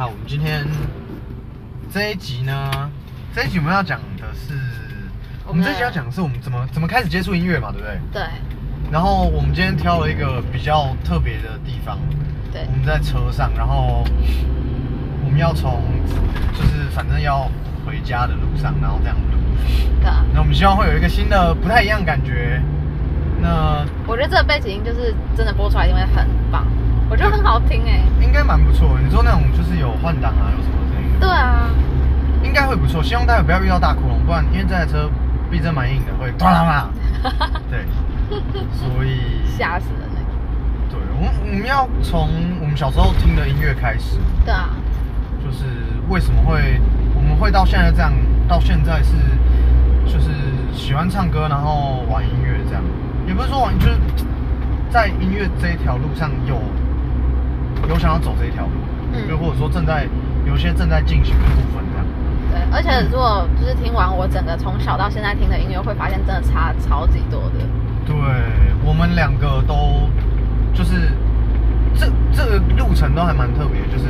[0.00, 0.66] 好，我们今天
[1.92, 2.90] 这一集呢，
[3.34, 4.54] 这一集我们要讲的是，
[5.46, 8.00] 我们这一集要讲的是我们怎么怎么开始接触音乐嘛，对不对？
[8.10, 8.22] 对
[8.90, 11.98] 然后我们今天挑了一个比较特别的地方，
[12.50, 14.02] 对我们在车上，然后
[15.22, 15.82] 我们要从
[16.54, 17.46] 就是反正要
[17.84, 19.36] 回家的路上，然后这样录。
[20.00, 22.58] 对啊，那我们希望会有一个新的不太一样的感觉。
[23.42, 26.66] 那我觉得这个背景音就是真的播出来一定会很棒，
[27.10, 28.00] 我觉得很好听哎。
[28.22, 29.00] 应该蛮不错的。
[29.02, 31.26] 你说那种就是有换挡啊，有什么声音的？
[31.26, 31.68] 对啊，
[32.44, 33.02] 应该会不错。
[33.02, 35.10] 希望大家不要遇到大窟窿，不然因为这台车
[35.50, 36.88] 避震蛮硬的，会咚啦啦。
[37.68, 37.84] 对，
[38.72, 40.22] 所以吓死人哎。
[40.88, 42.28] 对，我们我们要从
[42.60, 44.70] 我们小时候听的音乐开始，对啊，
[45.44, 45.64] 就是
[46.08, 46.80] 为什么会
[47.14, 48.12] 我们会到现在这样，
[48.48, 49.12] 到现在是
[50.06, 50.30] 就是
[50.72, 52.82] 喜欢唱歌，然后玩音乐这样，
[53.26, 53.98] 也不是说玩，就是
[54.88, 56.56] 在音乐这一条路上有
[57.88, 58.72] 有想要走这一条路，
[59.12, 60.06] 嗯就或者说正在
[60.46, 62.06] 有一些正在进行的部分这样。
[62.50, 67.64] 对，而且如果就是听完我整个从小到现在听的音乐，会发现真的差超级多的。
[68.06, 68.14] 对，
[68.84, 70.08] 我们两个都
[70.72, 71.10] 就是
[71.94, 74.06] 这这个路程都还蛮特别，就是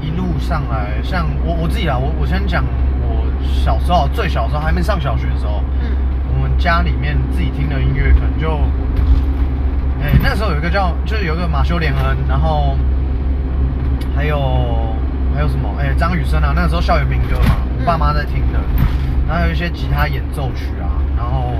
[0.00, 2.64] 一路上来，像我我自己啊，我我先讲
[3.02, 5.90] 我小时候最小时候还没上小学的时候，嗯
[6.32, 8.60] 我们家里面自己听的音乐可能就，
[10.02, 12.76] 哎、那时候有一个叫就是有一个马修连恩，然后
[14.14, 14.96] 还有
[15.34, 18.58] 还有什么哎张雨生啊，那个时候校园民歌嘛，我爸妈在听的，
[19.28, 21.54] 然后还有一些吉他演奏曲啊，然后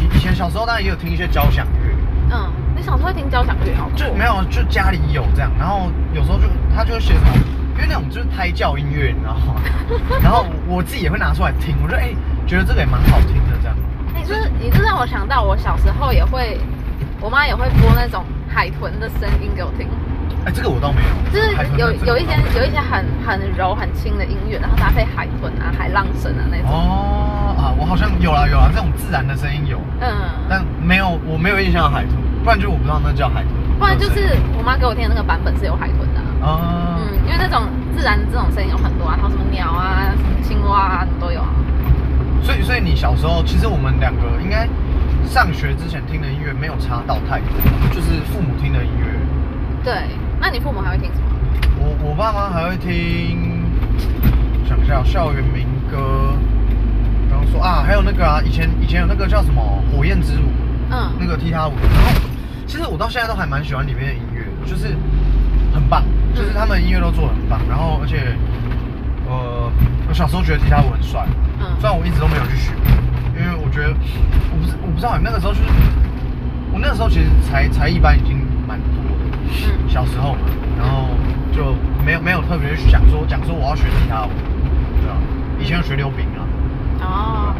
[0.00, 3.90] 以以前小时候当然也有听一些交响乐，嗯，你小时候会听交响乐哦？
[3.96, 7.28] 就没有就家里有这样，然后有时候就他就会写什么，
[7.76, 9.60] 因为那种就是胎教音乐，你知道吗？
[10.22, 12.10] 然后我自己也会拿出来听，我觉得哎、
[12.46, 13.76] 觉得这个也蛮好听的这样。
[14.14, 16.58] 你这你这让我想到，我小时候也会，
[17.24, 19.88] 我妈也会播那种海豚的声音给我听，
[20.44, 26.68] 哎、这个我倒没有，就是有有一些有一些很很柔很轻的音乐，然后搭配海豚啊、海浪声啊那种。
[26.68, 30.12] 哦啊，我好像有啦有啦，这种自然的声音有，嗯，
[30.50, 32.12] 但没有我没有印象海豚，
[32.44, 37.64] 不然就我不知道那叫海豚，不然就是我妈给我听的那个版本是有海豚的啊、啊，嗯，因为那种
[37.96, 41.48] 自然这种声音有很多啊，还有什么鸟啊、什么青蛙啊，都有啊。
[42.42, 44.68] 所以所以你小时候其实我们两个应该
[45.26, 47.48] 上学之前听的音乐没有差到太多，
[47.92, 49.06] 就是父母听的音乐。
[49.82, 50.04] 对，
[50.40, 51.26] 那你父母还会听什么？
[51.78, 53.64] 我我爸妈还会听，
[54.66, 56.32] 想一下校园民歌，
[57.30, 60.44] 然后说啊，还有那个啊，以前以前有那个叫什么《火焰之舞》，
[60.90, 62.20] 嗯，那个踢踏舞，然后
[62.66, 64.96] 其实我到现在都还蛮喜欢里面的音乐，就是
[65.74, 66.04] 很棒，
[66.34, 68.36] 就是他们音乐都做的很棒，然后而且
[69.28, 69.70] 呃，
[70.08, 71.26] 我小时候觉得踢踏舞很帅，
[71.58, 71.66] 嗯。
[71.80, 72.72] 虽然我一直都没有去学，
[73.74, 73.88] 觉得
[74.52, 75.64] 我不是我不知道那个时候就是
[76.72, 79.36] 我那个时候其实才才艺班已经蛮多的，
[79.66, 79.88] 嗯。
[79.88, 80.40] 小时候嘛，
[80.78, 81.08] 然后
[81.52, 81.74] 就
[82.06, 84.30] 没有没有特别去想说讲说我要学踢踏舞，
[85.02, 85.16] 对啊，
[85.58, 86.46] 以前有学溜冰啊，
[87.00, 87.54] 哦，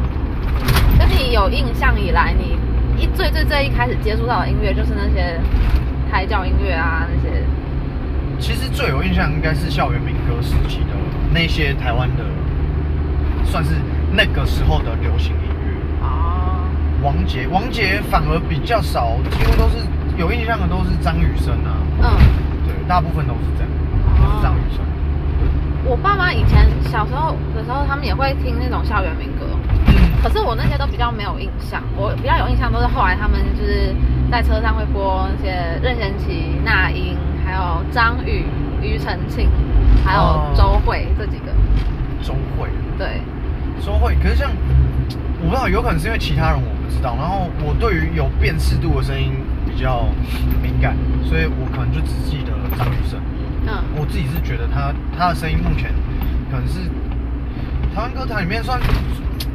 [0.98, 2.56] 那你有印象以来，你
[2.96, 5.40] 一最最最一开始接触到的音乐就是那些
[6.10, 7.42] 胎教音乐啊，那些。
[8.38, 10.94] 其实最有印象应该是校园民歌时期的
[11.32, 12.24] 那些台湾的，
[13.44, 13.74] 算是
[14.12, 15.53] 那个时候的流行音
[17.04, 19.76] 王杰，王杰反而比较少，几乎都是
[20.16, 22.08] 有印象的都是张雨生啊，嗯，
[22.64, 23.70] 对，大部分都是这样，
[24.16, 24.80] 都是张雨生。
[25.84, 29.44] 我爸妈以前小时候的时候，他们也会听那种校园民歌，
[29.88, 33.94] 嗯，可是我那些都比较没有印象，我比较有印象都是后来他们就是
[34.30, 38.46] 在车上会播那些任贤齐、那英，还有张宇、
[38.80, 39.50] 庾澄庆，
[40.02, 40.54] 还有哦。
[40.56, 41.52] 周慧这几个，
[42.22, 43.20] 周慧，对，
[43.84, 44.50] 周慧，可是像
[45.42, 49.32] 我不知道，有可能是因为其他人我不知道，然后我对于有辨识度的声音
[49.66, 50.06] 比较
[50.62, 53.18] 敏感，所以我可能就只记得张雨生。
[53.66, 55.90] 嗯我自己是觉得他他的声音目前
[56.50, 56.80] 可能是
[57.94, 58.78] 台湾歌坛里面算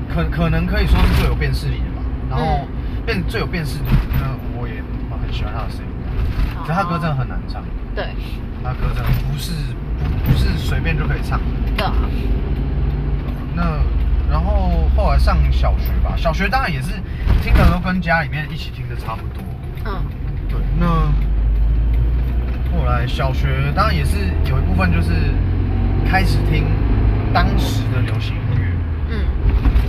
[0.09, 2.01] 可可能可以说是最有辨识力的吧。
[2.27, 2.67] 然后嗯
[3.05, 3.85] 变最有辨识度，
[4.19, 4.81] 那我也
[5.21, 5.91] 很喜欢他的声音。
[6.61, 8.05] 可是他歌真的很难唱，对，
[8.63, 9.51] 他歌真的不是
[10.25, 11.45] 不不是随便就可以唱的。
[11.77, 11.93] 对啊，
[13.55, 13.79] 那
[14.29, 16.93] 然后后来上小学吧，小学当然也是
[17.41, 19.43] 听的都跟家里面一起听的差不多。
[19.85, 20.03] 嗯
[20.47, 20.85] 对，那
[22.71, 24.17] 后来小学当然也是
[24.49, 25.11] 有一部分就是
[26.09, 26.65] 开始听
[27.33, 28.67] 当时的流行音乐。
[29.09, 29.25] 嗯，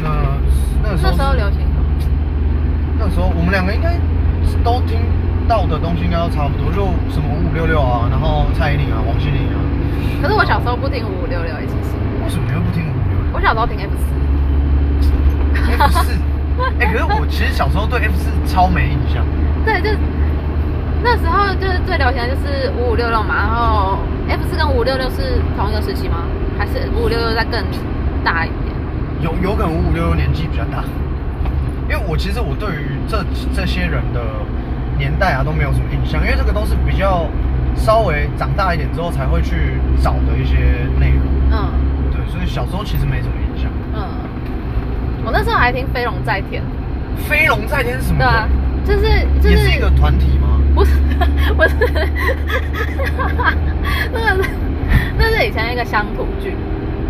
[0.03, 0.09] 那
[0.83, 2.17] 那时候那时候流行什么？
[2.99, 3.99] 那时候我们两个应该
[4.65, 5.01] 都听
[5.49, 9.57] 到的东西应该都差不多，就什么五五六六啊，然后蔡依林啊、王心凌啊。
[10.23, 13.33] 可是我小时候不听五五六六，其实为什么你会不听五五六六？
[13.33, 14.13] 我小时候听 F 四。
[15.81, 16.13] F 四，
[16.79, 19.25] 哎，可是我其实小时候对 F 四超没印象。
[19.65, 19.91] 对，就
[21.03, 23.99] 那时候就是最流行的就是五五六六嘛，然后
[24.29, 26.25] F 四跟五五六六是同一个时期吗？
[26.59, 27.65] 还是五五六六再更
[28.23, 28.77] 大一点？
[29.21, 30.85] 有有可能五五六六年纪比较大，
[31.89, 33.25] 因为我其实我对于这
[33.55, 34.21] 这些人的
[34.99, 37.27] 年代啊都没有什么印象，因为这个都是比较
[37.75, 40.57] 稍微长大一点之后才会去找的一些
[40.99, 41.25] 内容。
[41.51, 41.69] 嗯
[42.13, 43.50] 对，所以小时候其实没什么印象。
[45.33, 46.63] 那时候还听飞龙在天，
[47.29, 48.19] 飞龙在天是什么？
[48.19, 48.49] 对啊，
[48.85, 49.01] 就是
[49.41, 50.61] 就是也是一个团体吗？
[50.75, 50.93] 不是
[51.57, 51.77] 不是，
[54.13, 54.51] 那个是
[55.19, 56.55] 那是以前一个乡土剧，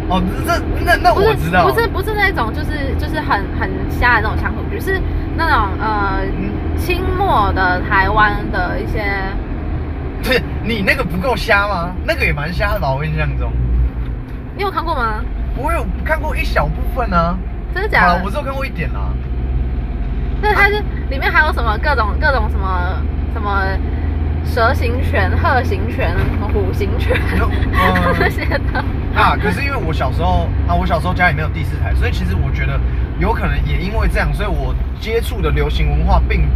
[0.09, 5.01] 哦，这那那我知道，不是不是那种就是就是很很瞎的那种乡土剧，是
[5.37, 9.05] 那种呃嗯清末的台湾的一些，
[10.23, 11.93] 对你那个不够瞎吗？
[12.07, 12.93] 那个也蛮瞎的吧？
[12.93, 13.53] 我印象中，
[14.57, 15.23] 你有看过吗？
[15.57, 17.37] 我有看过一小部分啊。
[17.75, 18.23] 真的假的？
[18.25, 19.13] 我只有看过一点啦。
[20.43, 23.03] 那它是里面还有什么各种各种什么
[23.35, 23.63] 什么
[24.45, 28.85] 蛇形拳、鹤形拳、什么虎形拳嗯 这些的。
[29.15, 32.81] 啊，可是因为我小时候啊，我小时候家里没有第四台，所以其实我觉得
[33.19, 36.49] 有可能也因为这样，所以我接触的流行文化并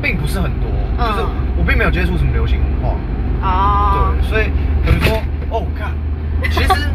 [0.00, 2.96] 并不是很多，嗯就是我并没有接触什么流行文化。
[3.40, 4.50] 哦，对，所以
[4.84, 5.16] 比如说，
[5.50, 5.90] 哦，看，
[6.50, 6.88] 其实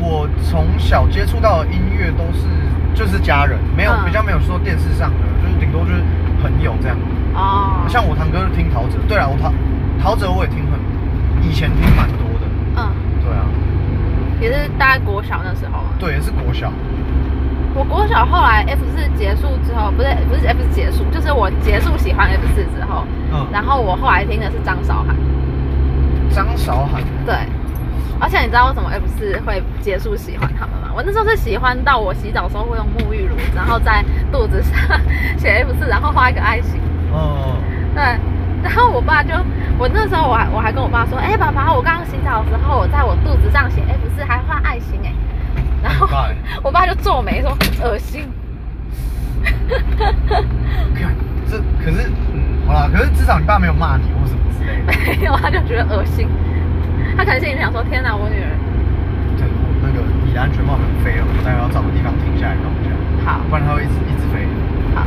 [0.00, 2.46] 我从小接触到的音乐都是
[2.94, 4.04] 就是家人，没有、嗯。
[4.06, 6.02] 比较没有说电视上的，就是顶多就是
[6.40, 6.96] 朋友这样。
[7.34, 9.52] 哦，像我堂哥就听陶喆，对啊，我陶
[10.00, 10.78] 陶喆我也听很，
[11.42, 12.88] 以前听蛮多的，嗯，
[13.20, 13.44] 对啊，
[14.40, 15.90] 也是大概国小那时候嘛。
[15.98, 16.72] 对，也是国小，
[17.74, 23.46] 我国小后来 F 四结束之后，不是不是 F 四结束，就是我结束喜欢 F 四之后，嗯。
[23.52, 25.14] 然后我后来听的是张韶涵，
[26.30, 27.34] 张韶涵，对。
[28.18, 30.75] 而且你知道为什么 F 四会结束喜欢他们吗？
[30.96, 34.02] 我那时候是喜欢到我洗澡的时候会用沐浴乳，然后在
[34.32, 34.98] 肚子上
[35.36, 36.80] 写 F 四，然后画一个爱心。
[37.12, 37.58] 哦、
[37.94, 38.02] 对，
[38.62, 39.34] 然后我爸就，
[39.76, 45.12] 我那时候我还我还跟我爸说，哎、爸爸，我刚刚洗澡的时候，我在我肚子上写 F 四，还画爱心哎、
[45.82, 46.08] 然后
[46.64, 48.26] 我爸就皱眉说恶心。
[51.84, 55.20] 可是，嗯，好啦，可是至少你爸没有骂你或什么之类的。
[55.20, 56.26] 没有，他就觉得恶心。
[57.18, 58.48] 他可能心里想说：“天哪，我女儿
[60.36, 62.92] 安全帽可能飞了，我待会要找个地方停下来弄一下，
[63.24, 64.46] 好不然它会一直一直飞。
[64.94, 65.02] 好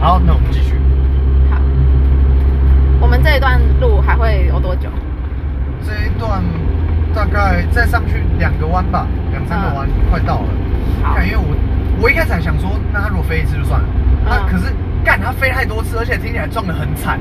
[0.00, 0.74] 好，那我们继续。
[1.50, 1.60] 好。”
[3.00, 4.88] 我们这一段路还会有多久？
[5.84, 6.42] 这一段
[7.14, 10.48] 大概再上去两个弯吧，两三个弯，快到了。
[11.02, 11.54] 好因为我
[12.02, 13.86] 我一开始还想说，那它如果飞一次就算了，
[14.24, 17.20] 那、嗯可是干它飞太多次，而且听起来撞得很惨。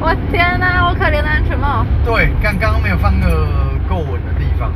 [0.00, 1.84] 我天哪，我可怜的安全帽。
[2.04, 3.48] 对，刚刚刚没有放个
[3.88, 4.72] 够稳的地方，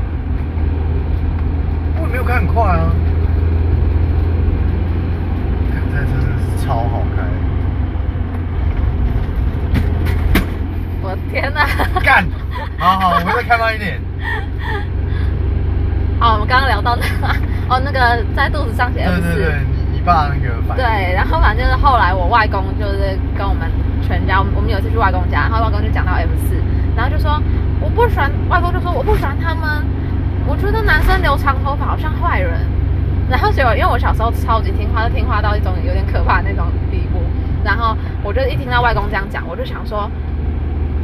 [2.10, 2.90] 没有开很快啊。
[5.72, 7.22] 看这车真的是超好开。
[11.02, 11.66] 我天哪！
[12.02, 12.24] 干，
[12.78, 14.00] 好好，我们再开慢一点。
[16.20, 17.04] 好，我们刚刚聊到那，
[17.74, 19.34] 哦，那个在肚子上写对 F 四。
[19.36, 19.54] 对对，
[19.90, 20.84] 你你爸那个反应。
[20.84, 23.70] 对，然后反正就是后来我外公就是跟我们
[24.02, 26.54] 全家，我们我们有一次去外公家，然后外公就讲到 F 四，
[26.94, 27.40] 然后就说
[27.80, 29.82] 我不喜欢，外公就说我不喜欢他们，
[30.50, 32.60] 我觉得男生留长头发好像坏人。
[33.30, 37.20] 然后结果因为我小时候超级听话，就听话到一种有点可怕那种地步，
[37.62, 40.10] 然后我就一听到外公这样讲，我就想说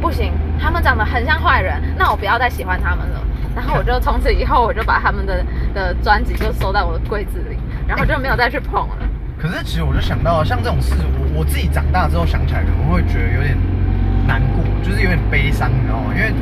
[0.01, 3.21] 不行，他们长得很像坏人，那我不要再喜欢他们了。
[3.55, 5.41] 然后我就从此以后我就把他们的
[5.73, 8.97] 的专辑就收在我的柜子里，然后就没有再去碰了。
[9.39, 13.57] 可是其实我就想到，像这种事，我我自己长大之后想起来，可能会觉得有点
[14.27, 16.11] 难过，就是有点悲伤，你知道吗？
[16.13, 16.33] 因为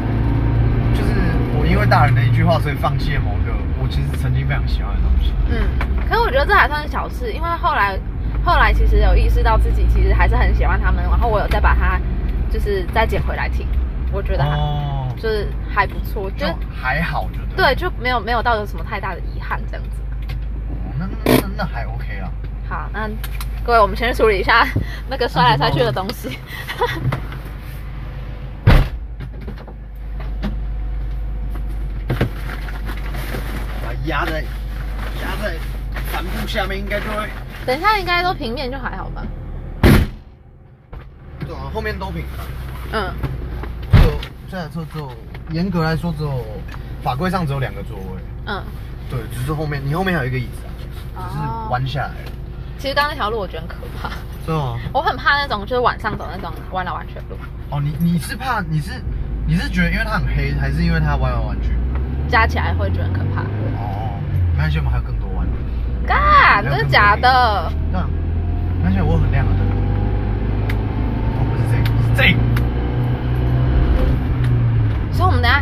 [0.97, 1.13] 就是
[1.57, 5.33] 我因为大人的一句话，所以放弃了某个我其实曾经非常喜欢的东西。
[5.49, 5.67] 嗯，
[6.07, 7.97] 可是我觉得这还算是小事，因为后来
[8.43, 11.99] 后来其实有意识到自己其实还是很喜欢他们，然后我有再把它
[12.51, 13.67] 就是再捡回来听，
[14.11, 20.01] 我觉得还、哦，就是还不错，就就还好，就对，就没有没有到有什么太大的遗憾这样子。
[20.69, 22.29] 哦那那那那还 OK 啦。
[22.67, 23.09] 好，那
[23.65, 24.67] 各位我们先处理一下
[25.09, 26.37] 那个摔来摔去的东西。
[33.81, 35.55] 把它压在压在
[36.11, 37.29] 帆布下面，应该就会
[37.65, 39.23] 等一下应该都平面就还好吧？
[41.39, 42.43] 对啊，后面都平的。
[42.91, 43.13] 嗯，
[43.91, 44.19] 只有
[44.49, 45.11] 这台车只有
[45.51, 46.45] 严格来说只有
[47.03, 48.21] 法规上只有两个座位。
[48.47, 48.63] 嗯，
[49.09, 50.61] 对，只是后面你后面还有一个椅子
[51.17, 52.31] 啊，只是弯下来了。
[52.77, 54.09] 其实刚刚那条路我觉得很可怕，
[54.45, 54.77] 是吗？
[54.93, 57.37] 我很怕那种就是晚上走那种弯来弯去的路，
[57.71, 58.91] 哦，你你是怕你是
[59.47, 61.69] 你是觉得因为它很黑，还是因为它弯来弯去？
[62.27, 63.41] 加起来会觉得很可怕。
[63.41, 63.94] 哦，
[64.55, 65.45] 没关系，我们还有更多弯。
[66.07, 67.71] 干，真的假的？
[67.91, 68.07] 对啊，
[68.77, 69.61] 没关系，我有很亮的灯。
[71.37, 72.39] 哦，不是这个，是这个。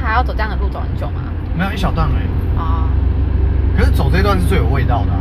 [0.01, 1.21] 还要走这样的路走很久吗？
[1.57, 2.25] 没有一小段而已。
[2.57, 2.87] 哦，
[3.75, 5.19] 可是走这段是最有味道的、啊，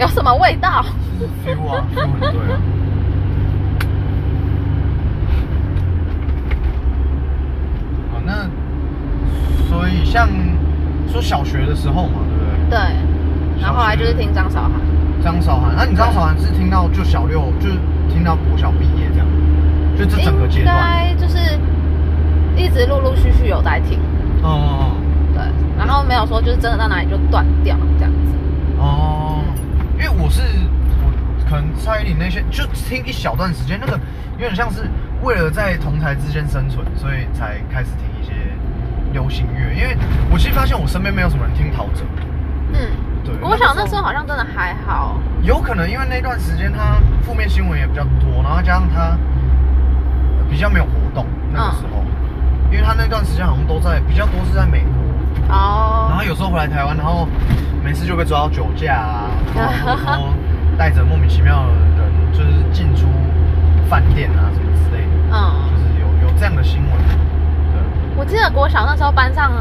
[0.00, 0.84] 有什么味道？
[1.20, 2.58] 就是 feel 啊， feel 很对啊。
[8.10, 8.48] 啊，那
[9.68, 10.28] 所以像
[11.12, 12.78] 说小学的时候嘛，对不对？
[12.78, 14.72] 对，然后后来就是听张韶涵。
[15.22, 17.76] 张韶涵，那你张韶涵是听到就小六，就是
[18.08, 19.26] 听到国小毕业这样，
[19.96, 20.74] 就这整个阶段应段。
[20.74, 21.38] 该就是
[22.56, 24.00] 一直陆陆续续有在听，
[24.42, 24.90] 嗯嗯
[25.32, 25.42] 对，
[25.78, 28.32] 然后没有说就是真的到哪里就断掉这样子。
[28.78, 28.82] 嗯。
[28.82, 29.44] 哦，
[29.96, 30.42] 因为我是
[31.04, 33.96] 我可能蔡依林那些就听一小段时间，那个
[34.32, 34.90] 有点像是
[35.22, 38.08] 为了在同台之间生存，所以才开始听
[39.12, 39.72] 流行乐。
[39.74, 39.96] 因为
[40.30, 42.02] 我其实发现我身边没有什么人听陶喆，
[42.72, 42.78] 嗯，
[43.24, 45.16] 对我想那时候好像真的还好。
[45.42, 49.16] 有可能因为那段时间他负面新闻也比较多，然后加上他
[50.48, 52.04] 比较没有活动那个时候，
[52.70, 57.26] 因为他那段时间好像都在比较多是在美国，哦然哦后，有时候回来台湾，然后
[57.82, 60.28] 每次就被抓到酒驾啊， 然后
[60.78, 63.06] 带着莫名其妙的人就是进出
[63.90, 66.92] 饭店啊什么之类的，嗯就嗯，是有有这样的新闻。
[68.12, 69.52] 对，我记得国小那时候班上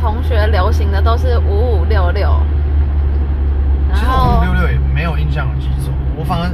[0.00, 2.28] 同学流行的都是五五六六，
[3.88, 6.48] 然其实我后五六六也没有印象有几首，我反而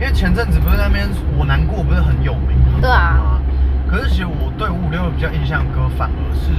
[0.00, 3.40] 因为前阵子不是在那边我难过不是很有名，很对啊红吗？
[3.88, 6.50] 可是其实我对五五六六比较印象的歌反而是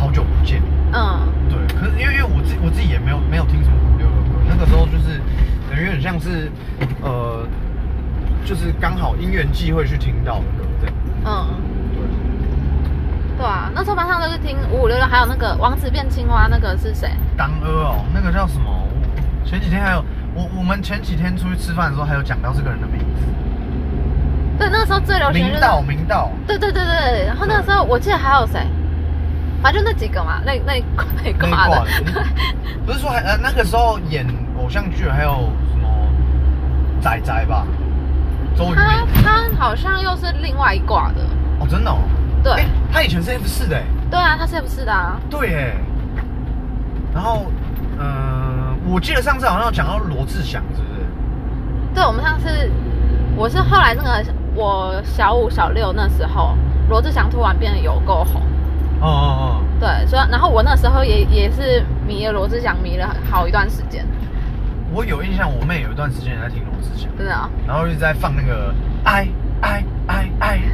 [0.00, 0.62] 好久不见。
[0.92, 5.20] 嗯对，可是因为因为我自我自己也没有没有听什么五五六六歌，那个时候就是
[5.70, 6.50] 等于有点像是
[7.02, 7.46] 呃，
[8.44, 10.94] 就是刚好因缘际会去听到的歌这样。
[11.24, 11.46] 嗯，
[13.42, 17.10] 对，啊，那时候班上都是听五五六六，还有那个王子变青蛙，那个是谁？
[17.36, 18.70] 当阿哦，那个叫什么？
[18.70, 23.26] 我前几天还有我我们前几天出去吃饭的时候还有讲到这个人的名字，
[24.56, 26.30] 对，那时候最流行就是道明道。
[26.46, 28.64] 对对对对，然后那个时候我记得还有谁，
[29.60, 30.80] 反正就那几个嘛，那那
[31.24, 31.84] 那挂的。
[32.12, 32.24] 的，
[32.86, 34.24] 不是说还呃那个时候演
[34.56, 35.88] 偶像剧还有什么
[37.00, 37.66] 仔仔吧，
[38.56, 41.20] 周渝他他好像又是另外一挂的，
[41.58, 41.98] 哦，真的哦，
[42.42, 42.52] 对。
[42.54, 45.18] 诶他以前是 F 四的哎，对啊，他是 F 四的啊？
[45.30, 45.74] 对哎，
[47.14, 47.46] 然后
[47.98, 51.00] 呃，我记得上次好像有讲到罗志祥是不是？
[51.94, 52.48] 对，我们上次
[53.34, 56.54] 我是后来那个我小五小六那时候，
[56.88, 58.42] 罗志祥突然变得有够红，
[59.00, 59.64] 哦哦哦。
[59.80, 69.26] 对，所以然后我那时候也也是迷了罗志祥，迷了好一段时间，哦，我有印象，我妹有一段时间也在听罗志祥，真的啊、然后一直在放那个爱
[69.62, 69.82] 爱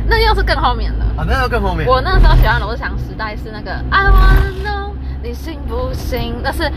[0.08, 1.04] 那又是更后面的。
[1.16, 1.86] 啊，那个更后面。
[1.86, 6.34] 我那时候喜欢罗志祥时代是那个 I wanna know 你信不信？
[6.42, 6.70] 那是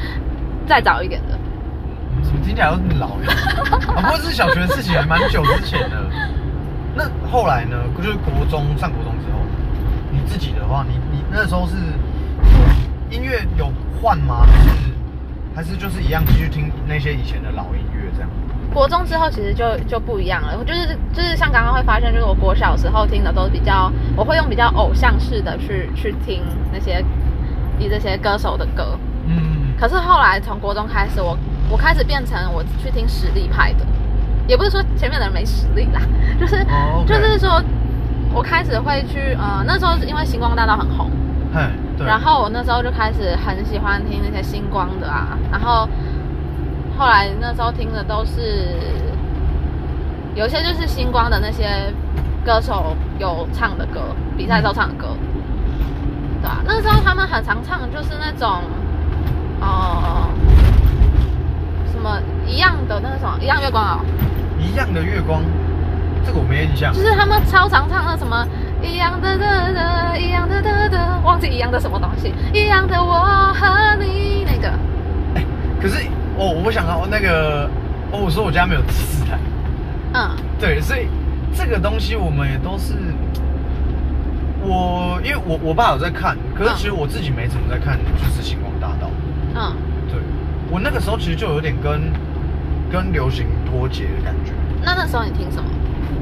[0.67, 1.39] 再早一点的。
[2.23, 3.33] 怎么听起来有点老呀？
[3.95, 5.97] 啊， 不过是小学的事情，还蛮久之前的。
[6.93, 7.77] 那后来呢？
[7.97, 9.39] 就是国中上国中之后，
[10.11, 11.75] 你自己的话，你你那时候是
[13.09, 13.71] 音乐有
[14.01, 14.45] 换吗？
[14.45, 14.91] 还是
[15.55, 18.10] 还是就是一样继续听那些以前的老音乐？
[18.73, 27.03] 国中之后其实就就不一样了，我就是就是像刚刚会发现，就是我国小时候听的都比较，我会用比较偶像式的去去听那些
[27.79, 28.97] 以这些歌手的歌。
[29.25, 31.37] 嗯，可是后来从国中开始，我
[31.69, 33.85] 我开始变成我去听实力派的，
[34.47, 36.01] 也不是说前面的人没实力啦，
[36.39, 36.65] 就是、
[37.05, 37.61] 就是说
[38.33, 41.11] 我开始会去呃那时候因为星光大道很红，
[41.53, 41.61] 嘿，
[41.97, 42.07] 对。
[42.07, 45.87] 然后我那时候就开始很喜欢听那些星光的啊，然后
[47.01, 48.77] 后来那时候听的都是
[50.35, 51.91] 有些就是星光的那些
[52.45, 54.01] 歌手有唱的歌，
[54.37, 55.07] 比赛时候唱的歌，
[56.43, 58.61] 对啊，那时候他们很常唱的就是那种，
[59.61, 60.29] 呃，
[61.91, 64.05] 什么一样的那个什么一样月光哦，
[64.59, 65.41] 一样的月光，
[66.23, 66.93] 这个我没印象。
[66.93, 67.01] 就。
[67.01, 68.47] 是他们超常唱那什么
[68.83, 74.67] 一样的的的，一样的的的，忘记一样的什么东西，一样的我和你那个，
[75.33, 75.43] 哎，
[75.81, 76.05] 可是
[76.37, 77.69] 哦，我想到那个，
[78.11, 79.37] 哦，我说我家没有第四台，
[80.13, 81.07] 嗯对，所以
[81.53, 82.93] 这个东西我们也都是，
[84.63, 89.09] 我因为我我爸有在看，可是其实我自己没怎么在看，就是星光大道。
[89.55, 89.75] 嗯，
[90.09, 90.19] 对，
[90.69, 92.01] 我那个时候其实就有点跟
[92.91, 94.53] 跟流行脱节的感觉。
[94.83, 95.69] 那那时候你听什么？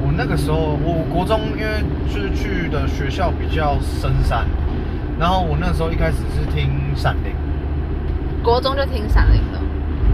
[0.02, 4.46] 我那个时候，我国中因为就是去的学校比较深山，
[5.18, 7.34] 然后我那时候一开始是听闪灵，
[8.42, 9.59] 国中就听闪灵了，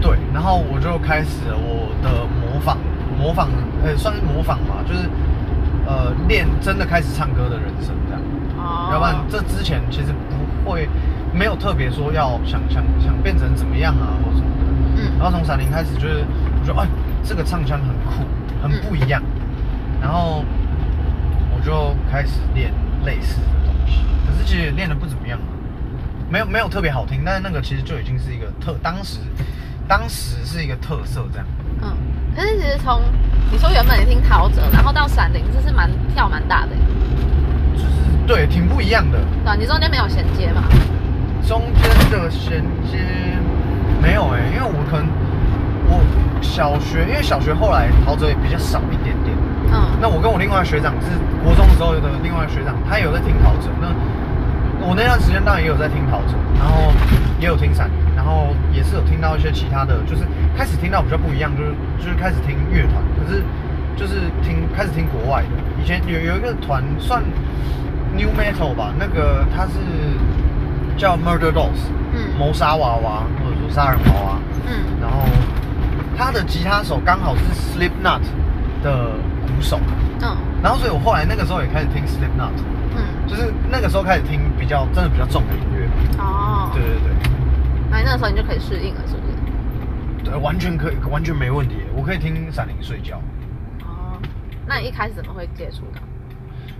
[0.01, 2.77] 对，然后我就开始了我的模仿，
[3.17, 3.49] 模仿，
[3.83, 5.09] 呃，算是模仿嘛，就是
[5.85, 8.21] 呃练真的开始唱歌的人生这样。
[8.57, 10.07] 哦要不然这之前其实
[10.63, 10.89] 不会
[11.33, 14.71] 没有特别说要想想想变成怎么样啊或什么的。
[14.97, 16.25] 嗯然后从闪灵开始就是
[16.59, 16.87] 我觉得哎
[17.23, 18.23] 这个唱腔很酷，
[18.61, 19.21] 很不一样，
[20.01, 20.43] 然后
[21.55, 22.71] 我就开始练
[23.05, 24.01] 类似的东西。
[24.25, 25.49] 可是其实也练得不怎么样啊，
[26.29, 29.19] 没有没有特别好听，但是那个其实就已经是一个特，当时
[29.87, 31.47] 当时是一个特色这样。
[31.81, 31.95] 嗯，
[32.35, 33.01] 可是其实从
[33.51, 36.69] 你说原本你听陶喆，然后到闪灵，这是蛮跳蛮大的，
[37.75, 37.87] 就是
[38.27, 39.17] 对，挺不一样的。
[39.17, 39.55] 对吧？
[39.55, 40.63] 你中间没有衔接嘛？
[41.47, 42.99] 中间的衔接
[44.01, 45.07] 没有哎、因为我可能
[45.87, 46.03] 我
[46.41, 49.33] 小学，因为小学后来陶喆也比较少一点点。
[49.71, 51.07] 嗯，那我跟我另外学长是
[51.43, 53.71] 国中的时候的另外学长，他也有在听陶喆。
[53.79, 53.87] 那
[54.85, 56.91] 我那段时间当然也有在听陶喆，然后
[57.39, 60.23] 也有听闪灵，然后也是有听到一些其他的，就是
[60.57, 63.41] 开始听到比较不一样，就是就是开始听乐团，可是
[63.95, 65.81] 就是听开始听国外的。
[65.81, 67.23] 以前有有一个团算
[68.13, 69.79] new metal 吧，那个他是
[70.97, 72.37] 叫 Murder Dolls，嗯。
[72.37, 74.73] 谋杀娃娃或者说杀人娃娃，嗯。
[75.01, 75.23] 然后
[76.17, 78.21] 他的吉他手刚好是 Slipknot
[78.83, 79.11] 的
[79.47, 79.79] 鼓手，
[80.21, 82.49] 嗯然后所以我后来那个时候也开始听 Slipknot，
[82.95, 87.13] 嗯，就是那个时候开始听比较真的比较重的音乐，哦，对对对
[87.89, 90.23] 那那个时候你就可以适应了，是不是？
[90.23, 93.21] 对，完全可以，完全没问题，我可以听闪灵睡觉。
[93.81, 94.19] 哦，
[94.65, 96.01] 那你一开始怎么会接触的？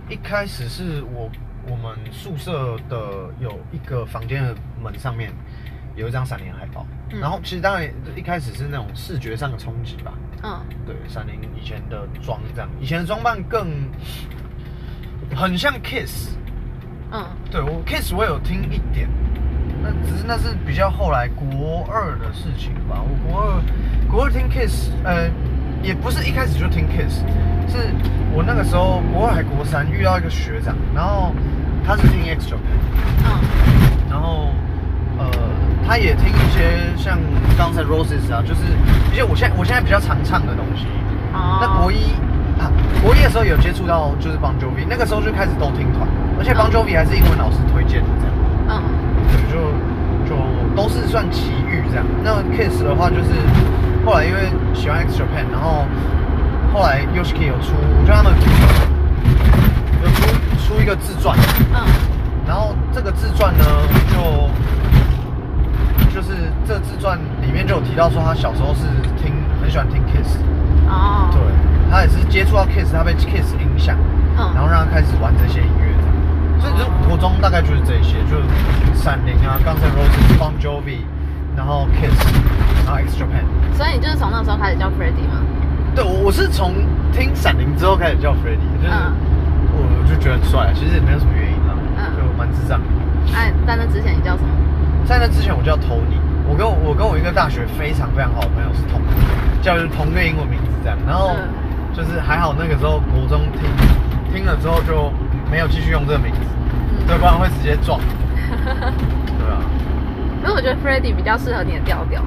[0.08, 1.30] 一开始是我
[1.66, 5.30] 我们宿舍的有一个房间的门上面
[5.96, 7.20] 有一张闪灵海报，嗯。
[7.20, 10.12] 然后其实当然一开始是那种视觉上的冲击吧，
[10.42, 10.60] 嗯。
[10.86, 13.66] 对，闪灵以前的装这样，以前的装扮更
[15.34, 16.30] 很像 Kiss，
[17.12, 17.24] 嗯。
[17.50, 19.08] 对我 Kiss 我有听一点，
[19.88, 23.00] 那只是那是比较后来国二的事情吧。
[23.00, 23.62] 我国二
[24.10, 25.30] 国二听 Kiss，呃，
[25.82, 27.24] 也不是一开始就听 Kiss，
[27.66, 27.78] 是
[28.34, 31.32] 我那个时候国二还国三遇到一个学长，然后
[31.86, 32.76] 他是听 X Japan，
[33.24, 33.40] 嗯
[34.10, 34.50] 然后
[35.18, 35.26] 呃，
[35.86, 37.18] 他也听一些像
[37.56, 38.60] 刚才 Roses 啊，就是
[39.10, 40.86] 一些我现在我现在比较常唱的东西。
[41.32, 42.12] 哦，那国一
[42.60, 42.68] 啊，
[43.02, 48.08] 国一的时候有接触到就是 Bon Jovi，那个时候就开始都听团，而且 Bon Jovi 还是英文老师推荐的
[50.78, 52.06] 都是算奇遇这样。
[52.22, 53.30] 那 Kiss 的话就是
[54.06, 55.84] 后来因为喜欢 X Japan，然后
[56.72, 57.74] 后来 Yoshiki 有出，
[58.06, 58.32] 就他们
[60.00, 61.36] 有出出一个自传，
[61.74, 61.82] 嗯
[62.46, 63.64] 然后这个自传呢
[64.12, 64.48] 就。
[66.14, 66.32] 就是
[66.66, 68.82] 这自传里面就有提到说，他小时候是
[69.22, 70.38] 听很喜欢听 Kiss，
[70.88, 71.40] 哦，对，
[71.88, 73.96] 他也是接触到 Kiss，他被 Kiss 影响，
[74.36, 75.94] 嗯然后让他开始玩这些音乐
[76.60, 78.44] 所以就国中大概就是这些，就是
[78.94, 81.00] 闪灵啊、Guns N' Roses、Bon Jovi，
[81.56, 82.14] 然后 Kiss，
[82.84, 83.44] 然后 X Japan。
[83.76, 85.40] 所以你就是从那时候开始叫 Freddie 吗？
[85.94, 86.74] 对，我我是从
[87.12, 89.12] 听闪灵之后开始叫 Freddie，就是、嗯
[89.78, 92.86] 我就觉得很帅，其实也没有什么原因啦，嗯就蛮智障的。
[93.36, 94.48] 哎，在那之前你叫什么？
[95.06, 96.18] 在那之前我叫 Tony，
[96.48, 99.00] 我跟我我跟我一个大学非常非常好的朋友是同
[99.62, 101.46] 叫同个英文名字这样，然后嗯
[101.94, 103.70] 就是还好那个时候国中听
[104.34, 105.12] 听了之后就
[105.50, 108.00] 没有继续用这个名字，嗯对，不然会直接撞。
[108.48, 109.60] 对啊，
[110.42, 112.22] 因为我觉得 Freddie 比较适合你的调调。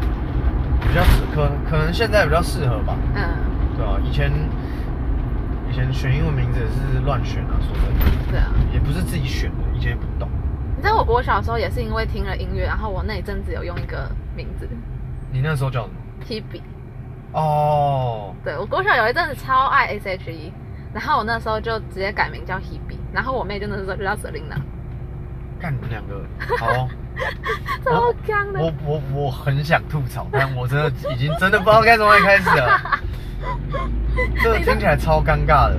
[0.82, 3.24] 比较适可可能现在比较适合吧，嗯，
[3.78, 4.32] 对啊，以前
[5.70, 8.48] 以前选英文名字也是乱选啊，说真的，对啊。
[8.74, 10.28] 也不是自己选的，以前也不懂。
[10.76, 14.68] 你知道我国小的时候也是因为听了音乐，然后我那一阵子有用一个名字
[15.32, 15.94] 你那时候叫什么
[16.28, 16.62] ？Hebe。
[17.34, 20.52] 哦，对我国小有一阵子超爱 S.H.E，
[20.94, 24.60] 然后我那时候就直接改名叫 Hebe，然后我妹就那时候就叫 Selina，
[25.60, 26.24] 看你们两个，
[26.58, 26.90] 好哦、
[27.86, 28.60] 超强的。
[28.62, 32.80] 我我我很想吐槽，但我真的已经真的不知道该从哪里开始了。
[34.42, 35.78] 这个听起来超尴尬的。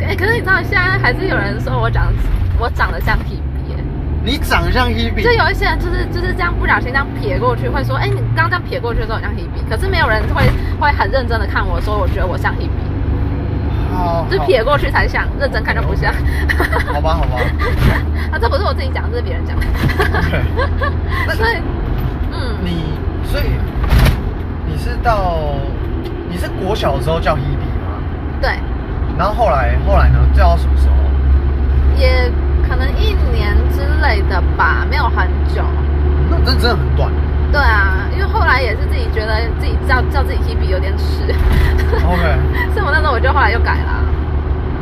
[0.00, 2.12] 哎、可是你知道现在还是有人说我长
[2.58, 3.76] 我长得像 Hebe，耶
[4.24, 10.42] 你长得像 Hebe，就有一些人就是就是这样不小心这样撇过去，会说，哎、你刚刚这样撇过去的时候很像 Hebe，可是没有人会
[10.80, 12.68] 会很认真的看我说，我觉得我像 Hebe，
[13.98, 16.12] 好，就是撇过去才像，认真看就不像。
[16.92, 17.40] 好吧，好吧。
[18.32, 19.66] 啊，这不是我自己讲，这是别人讲的。
[21.26, 21.56] 那所以，
[22.32, 22.84] 嗯，你
[23.24, 23.44] 所以
[24.66, 25.36] 你是到
[26.30, 28.00] 你是国小的时候叫 Hebe 吗？
[28.40, 28.52] 对，
[29.18, 30.18] 然后后来后来呢？
[30.34, 30.94] 叫到什么时候？
[32.00, 32.30] 也
[32.68, 35.64] 可能一年之类的吧，没有很久。
[36.30, 37.10] 那这真的很短。
[37.50, 41.22] 对啊，因为后来也是自己觉得自己叫叫自己 Hebe 有点耻
[42.04, 42.38] ，OK，
[42.74, 44.04] 所以我那时候我就后来又改了。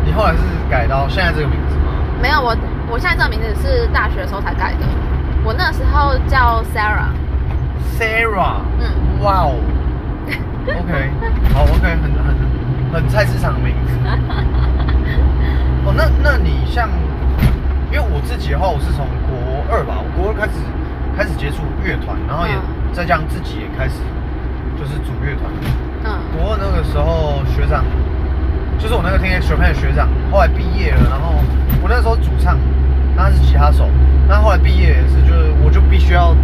[0.05, 0.38] 你后来是
[0.70, 1.92] 改到现在这个名字吗？
[2.20, 2.57] 没有，我
[2.90, 4.87] 我现在这个名字是大学的时候才改的。
[5.44, 8.87] 我那时候叫 Sarah，Sarah，嗯，
[9.22, 9.55] 哇哦
[10.66, 11.11] ，OK，
[11.55, 12.35] 好，OK，很很
[12.92, 13.92] 很菜市场的名字。
[15.87, 16.88] 哦，那那你像，
[17.92, 20.59] 因为我自己的话，我是从国二吧，我国二开始
[21.16, 23.94] 开始接触乐团，然后也嗯再加上自己也开始
[24.79, 25.50] 就是组乐团。
[26.05, 27.83] 嗯国二那个时候学长，
[28.79, 31.42] 就是我那个听 X Japan 的学长，后来毕业了，然后
[31.83, 32.57] 我那时候主唱，
[33.16, 33.88] 那他是吉他手。
[34.29, 36.37] 那后来毕业也是，就是我就必须要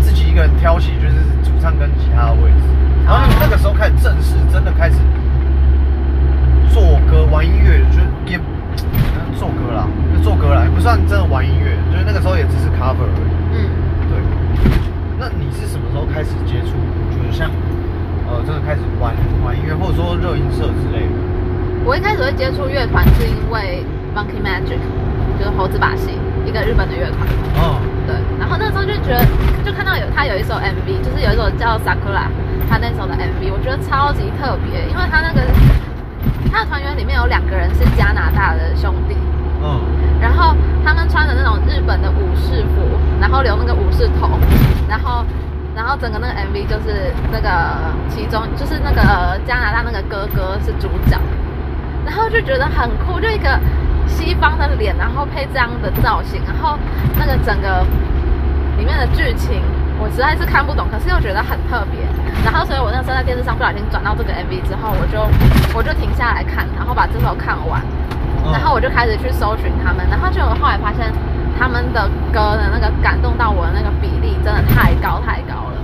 [0.00, 2.64] 自己一个人挑起，就是主唱跟吉他的位置。
[3.06, 4.96] 然后那个时候开始正式，真的开始
[6.68, 8.38] 做歌、玩音乐，就也
[9.38, 13.47] 做歌啦，就 做歌啦，也不算真的玩音乐，就是那个时候也只是 cover 而已。
[15.18, 16.78] 那你是什么时候开始接触？
[17.10, 17.50] 就是像
[18.30, 19.12] 呃，真的开始玩
[19.44, 21.12] 玩音乐，或者说热音社之类的？
[21.84, 23.82] 我一开始会接触乐团是因为
[24.14, 24.78] Monkey Magic，
[25.38, 26.14] 就是猴子把戏，
[26.46, 27.26] 一个日本的乐团。
[27.58, 29.26] 哦，对，然后那时候就觉得，
[29.66, 32.30] 就看到有他有一首 MV，就是有一首叫 Sakura，
[32.70, 35.40] 他那首的 MV，我觉得超级特别，因为他那个
[36.52, 39.16] 他的团员里面有两个人是加拿大的兄弟，
[39.62, 39.80] 嗯，
[40.20, 42.82] 然后他们穿的那种日本的武士服，
[43.20, 44.30] 然后留那个武士头，
[44.88, 45.24] 然后
[45.74, 47.48] 然后整个那个 MV 就是那个
[48.08, 51.18] 其中就是那个加拿大那个哥哥是主角，
[52.06, 53.58] 然后就觉得很酷，就一个
[54.06, 56.78] 西方的脸，然后配这样的造型，然后
[57.18, 57.84] 那个整个
[58.78, 59.60] 里面的剧情
[59.98, 61.98] 我实在是看不懂，可是又觉得很特别，
[62.44, 65.18] 然后所以我那时候在电视上不小心转到这个 MV 之后，我就
[65.76, 67.82] 我就停下来看，然后把这首看完。
[68.48, 71.12] 嗯然后我就开始去搜寻他们，然后就后来发现
[71.58, 75.76] 他们的歌的那个感动到我的那个比例真的太高太高了，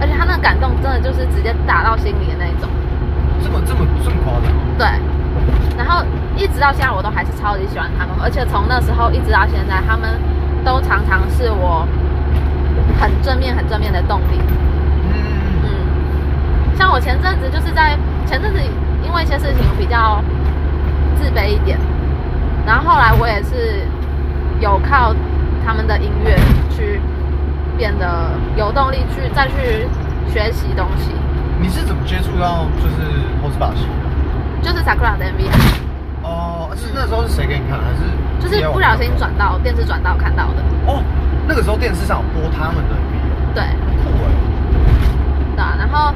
[0.00, 2.68] 而且他那个感动真的就是直接打到心里的那一种。
[3.42, 4.52] 这么这么这么夸张？
[4.78, 4.86] 对，
[5.76, 6.04] 然后
[6.36, 10.08] 一直到现在我都还是超级喜欢他们，而且从那时候一直到现在，他们
[10.64, 11.86] 都常常是我
[13.00, 14.38] 很正面很正面的动力。
[15.10, 15.68] 嗯嗯，
[16.76, 18.60] 像我前阵子就是在前阵子
[19.02, 20.22] 因为一些事情比较
[21.18, 21.78] 自卑一点，
[22.66, 23.86] 然后后来我也是
[24.60, 25.14] 有靠
[25.64, 26.36] 他们的音乐
[26.70, 27.00] 去
[27.76, 29.86] 变得有动力去再去
[30.28, 31.10] 学习东西，
[31.60, 32.96] 你是怎么接触到就是
[33.42, 34.70] 猴子把戏的？
[34.70, 35.48] 就是 Sakura 的 MV，
[36.22, 37.78] 哦，是那时候是谁给你看？
[37.78, 38.02] 还是
[38.40, 41.02] 就是不小心转到电视转到看到的，哦，
[41.48, 43.62] 那个时候电视上有播他们的 MV，对。
[44.02, 44.30] 酷哎。
[45.54, 46.14] 对啊，然后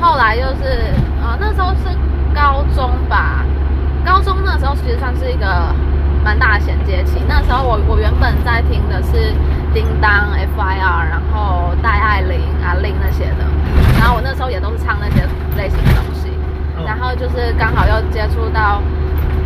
[0.00, 1.96] 后来就是呃那时候是
[2.34, 3.44] 高中吧，
[4.04, 5.46] 高中那时候其实算是一个
[6.24, 7.22] 蛮大的衔接期。
[7.28, 9.34] 那时候我我原本在听的是
[9.72, 13.44] 叮当、FIR，然后戴爱玲、阿令那些的，
[13.98, 15.22] 然后我那时候也都是唱那些
[15.56, 16.30] 类型的东西，
[16.76, 18.82] 嗯然后就是刚好又接触到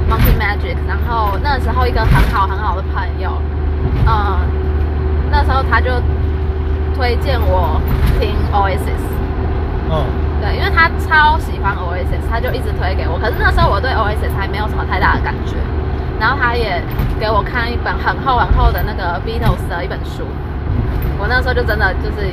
[0.09, 3.31] Monkey Magic，然后那时候一个很好很好的朋友，
[4.07, 4.39] 嗯，
[5.31, 5.91] 那时候他就
[6.97, 7.81] 推荐我
[8.19, 9.05] 听 Oasis。
[9.91, 10.05] 嗯
[10.47, 13.19] 对，因为他超喜欢 Oasis，他就一直推给我。
[13.19, 15.57] 可是那时候我对 Oasis 还没有什么太大的感觉。
[16.21, 16.81] 然后他也
[17.19, 20.23] 给我看一本很厚很厚的那个 Beatles 的一本书。
[21.19, 22.31] 我那时候就真的就是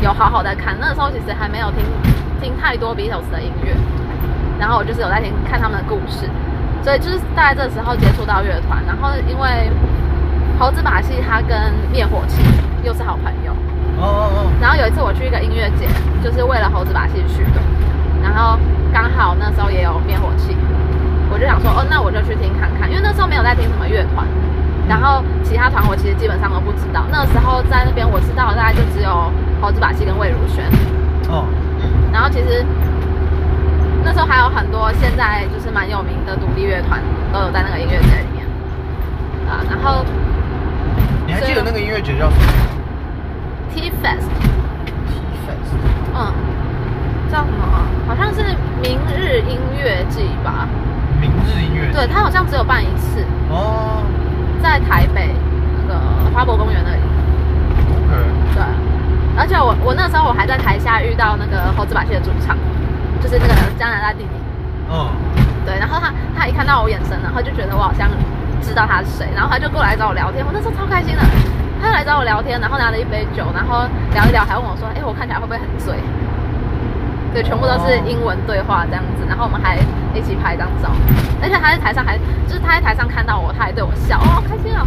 [0.00, 0.74] 有好好在看。
[0.80, 1.84] 那时候其实还没有听
[2.42, 3.70] 听太多 Beatles 的音乐，
[4.58, 6.26] 然后我就是有在听看他们的故事。
[6.82, 9.70] 所以就是大概这时候接触到乐团，然后因为
[10.58, 12.42] 猴子把戏他跟灭火器
[12.82, 13.54] 又是好朋友。
[14.00, 15.86] 哦哦然后有一次我去一个音乐节，
[16.22, 17.60] 就是为了猴子把戏去的，
[18.22, 18.58] 然后
[18.92, 20.56] 刚好那时候也有灭火器，
[21.30, 24.26] 我就想说，哦，那我就去听看看，因为那时候没有在听什么乐团，
[24.88, 27.04] 然后其他团我其实基本上都不知道。
[27.10, 29.30] 那时候在那边我知道大概就只有
[29.60, 30.64] 猴子把戏跟魏如萱，
[31.28, 31.42] 哦。
[31.42, 31.46] 哦，
[31.82, 32.64] 嗯，然后其实
[34.04, 37.00] 那时候还有很多现在就是蛮有名的独立乐团
[37.32, 38.44] 都有在那个音乐节里面，
[39.48, 40.04] 啊，然后
[41.26, 42.42] 你还记得那个音乐节叫什么
[43.74, 44.30] T Fest。
[45.10, 45.74] ？T Fest。
[46.14, 46.32] 嗯，
[47.30, 47.82] 叫什么啊？
[48.06, 48.40] 好像是
[48.80, 50.68] 明日音乐季吧？
[51.20, 51.92] 明日音乐节。
[51.92, 54.02] 对，它好像只有办一次，哦
[54.62, 55.34] 在台北
[55.82, 56.00] 那个
[56.32, 57.00] 花博公园那里。
[57.90, 58.14] ，OK。
[58.54, 58.62] 对，
[59.36, 62.56] 而且我我那时候我还在台下遇到那个猴子把戏的主唱，
[63.20, 64.30] 就是那个加拿大弟弟。
[64.88, 65.08] 嗯，
[65.66, 68.08] 对，然后他他一看到我眼神，然后就觉得我好像
[68.62, 71.22] 知道他是谁，然后他就过来找我聊天，我那时候超开心的。
[71.84, 75.94] 他来找我聊天，然后拿了一杯酒，然后聊一聊，还问我说：“哎，我看起来会不会很醉？”
[77.34, 79.76] 对，全部都是英文对话这样子，然后我们还
[80.14, 80.88] 一起拍张照，
[81.42, 82.16] 而且他在台上还
[82.46, 84.86] 就是他在台上看到我，他还对我笑，哦，好开心哦。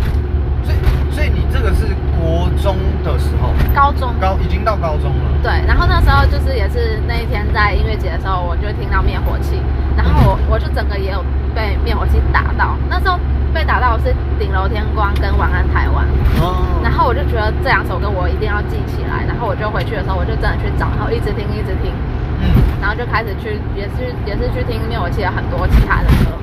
[0.63, 0.77] 所以
[1.11, 5.27] 所以你这个是国中的时候，高中高已经到高中了。
[5.43, 9.61] 对，然后那时候就是也是那一天在音乐节的时候，我就听到灭火器，
[9.97, 12.77] 然后我我就整个也有被灭火器打到。
[12.87, 13.19] 那时候
[13.53, 16.05] 被打到的是顶楼天光跟晚安台湾，
[16.39, 16.63] 哦。
[16.83, 21.91] 然后我就觉得这两首歌我一定要记起来，然后我就回去的时候我就真的去找，然后一直听一直听，
[22.39, 22.47] 嗯，
[22.79, 26.37] 然后就开始去也是也是去听灭火器的很多其他的歌，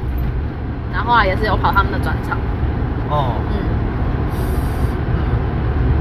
[0.93, 2.37] 然后啊也是有跑他们的专场，
[3.09, 3.55] 哦，嗯，
[5.15, 5.17] 嗯，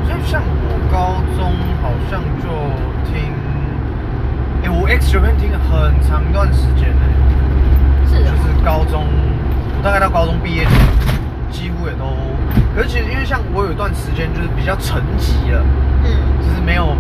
[0.08, 2.50] 所以像我高中好像就
[3.06, 3.30] 听，
[4.94, 7.02] X Japan 听了很长一段时间呢、
[8.08, 9.08] 是的，就是高中，
[9.76, 10.68] 我大概到高中毕业，
[11.50, 12.06] 几乎也都
[12.76, 15.66] 可是其实因为像我有一段时间就是比较沉寂了，
[16.06, 16.14] 嗯。
[16.46, 16.96] 就是没有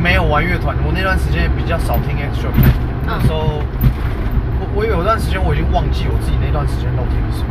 [0.00, 2.70] 没有玩乐团，我那段时间也比较少听 extra band。
[3.04, 3.58] 那时候
[4.60, 7.50] 我我有段时间我已经忘记我自己那段时间都听什么，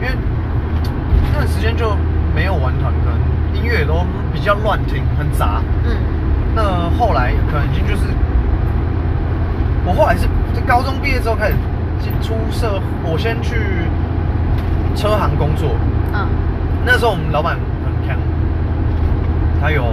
[0.00, 0.16] 因为
[1.28, 1.94] 那段时间就
[2.34, 3.20] 没有玩团，可能
[3.52, 5.60] 音乐也都比较乱听，很杂。
[5.84, 5.92] 嗯
[6.54, 8.02] 那后来可能已经就是，
[9.84, 11.54] 我后来是在高中毕业之后开始
[12.00, 13.56] 进出社，我先去
[14.94, 15.70] 车行工作。
[16.12, 16.28] 嗯。
[16.84, 18.18] 那时候我们老板很强，
[19.60, 19.84] 他有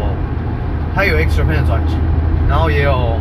[0.96, 1.96] 他有 Extra Pen 的专辑，
[2.50, 3.20] 然后也有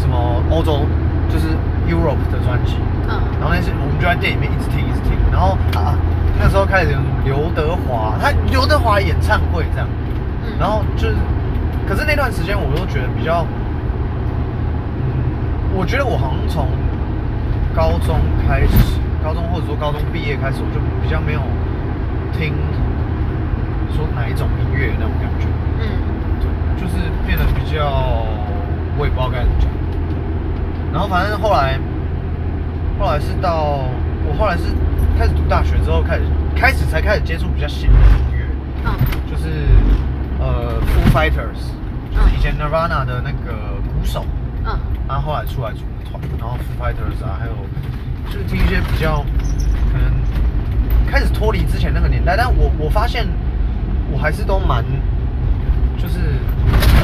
[0.00, 0.84] 什么欧洲
[1.32, 1.46] 就是
[1.88, 2.76] Europe 的专辑，
[3.08, 3.16] 嗯。
[3.40, 5.94] 然后那些我们就在店里面一直听一直听，然后啊
[6.38, 9.88] 那时候开始有刘德华，他刘德华演唱会这样，
[10.44, 11.14] 嗯，然后就是，
[11.86, 13.46] 可是那段时间我都觉得比较，
[14.96, 16.68] 嗯，我觉得我好像从
[17.74, 21.40] 高中开始，高中或者说高中毕业开始，我就比较没有
[22.32, 22.54] 听
[23.94, 25.46] 说哪一种音乐那种感觉，
[25.80, 25.84] 嗯
[26.40, 26.48] 对，
[26.80, 28.24] 就是变得比较，
[28.96, 29.68] 我也不知道该怎么讲。
[30.92, 31.78] 然后反正后来，
[32.98, 33.84] 后来是到
[34.26, 34.72] 我后来是
[35.18, 36.22] 开始读大学之后，开始
[36.54, 38.46] 开始才开始接触比较新的音乐。
[38.86, 38.94] 嗯
[39.28, 39.66] 就是
[40.44, 41.72] 呃 Foo Fighters，
[42.12, 44.26] 就是以前 Nirvana 的那个鼓手，
[44.64, 44.78] 嗯。
[45.08, 47.52] 然后后来出来组团，然后 Foo Fighters 啊，还有
[48.30, 49.24] 就是听一些比较
[49.90, 50.12] 可能
[51.10, 53.26] 开始脱离之前那个年代，但我我发现
[54.10, 54.84] 我还是都蛮，
[55.96, 56.18] 就是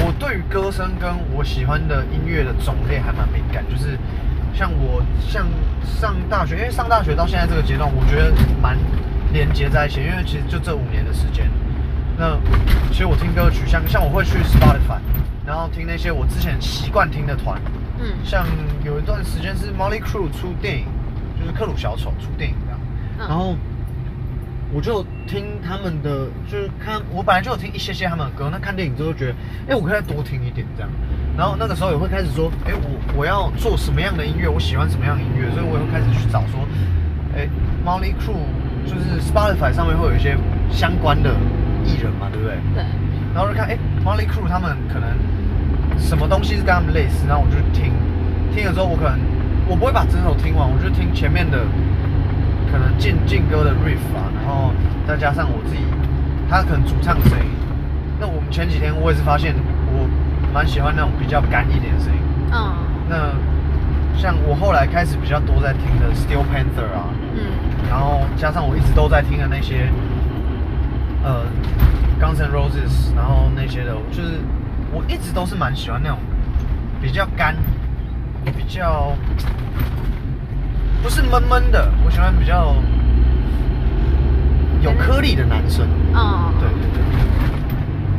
[0.05, 3.99] 我对于歌声跟我喜欢的音乐的种类还蛮敏感，就是
[4.55, 5.47] 像我像
[5.83, 8.77] 上大学，因为上大学到现在这个阶段，我觉得蛮
[9.33, 11.51] 连接在一起，因为其实就这五年的时间，
[12.21, 12.37] 那
[12.93, 15.01] 其实我听歌曲，像像我会去 Spotify，
[15.47, 17.59] 然后听那些我之前习惯听的团，
[17.99, 18.13] 嗯。
[18.23, 18.47] 像
[18.85, 20.85] 有一段时间是 Molly Crew 出电影，
[21.41, 22.81] 就是克鲁小丑出电影这样，
[23.21, 23.27] 嗯。
[23.27, 23.57] 然后
[24.71, 29.35] 我就听他们的，就是看我本来就有听一些些他们的歌，那看电影之后觉得，
[29.69, 30.91] 哎、我可以再多听一点这样，
[31.39, 36.69] 然后那个时候也会开始说，哎、我我要做什么样的音乐，我喜欢什么样的音乐，所以我也会开始去找说，
[37.35, 37.49] 哎、
[37.83, 38.45] m o l l y Crew
[38.85, 40.37] 就是 Spotify 上面会有一些
[40.71, 41.35] 相关的
[41.91, 42.55] 艺人嘛，对不对？
[42.75, 42.85] 对，
[43.35, 45.09] 然后就看，哎、m o l l y Crew 他们可能
[45.99, 47.93] 什么东西是跟他们类似，然后我就听，
[48.55, 49.19] 听了之后我可能
[49.67, 51.59] 我不会把整首听完，我就听前面的
[52.71, 54.73] 可能进进歌的 riff 啊，然后
[55.07, 55.83] 再加上我自己，
[56.49, 57.47] 他可能主唱声音。
[58.21, 59.55] 那我们前几天我也是发现，
[59.91, 60.07] 我
[60.53, 62.21] 蛮喜欢那种比较干一点的声音。
[62.53, 62.73] 嗯
[63.09, 63.17] 那
[64.17, 67.41] 像我后来开始比较多在听的 Steel Panther 啊，嗯
[67.89, 69.89] 然后加上我一直都在听的那些，
[71.23, 71.45] 呃
[72.21, 74.41] ，Guns N' Roses，然后那些的，就是
[74.93, 76.19] 我一直都是蛮喜欢那种
[77.01, 77.55] 比较干，
[78.57, 79.13] 比较
[81.03, 82.75] 不是闷闷的，我喜欢比较
[84.81, 85.87] 有颗粒的男生。
[86.15, 87.03] 嗯，对对对。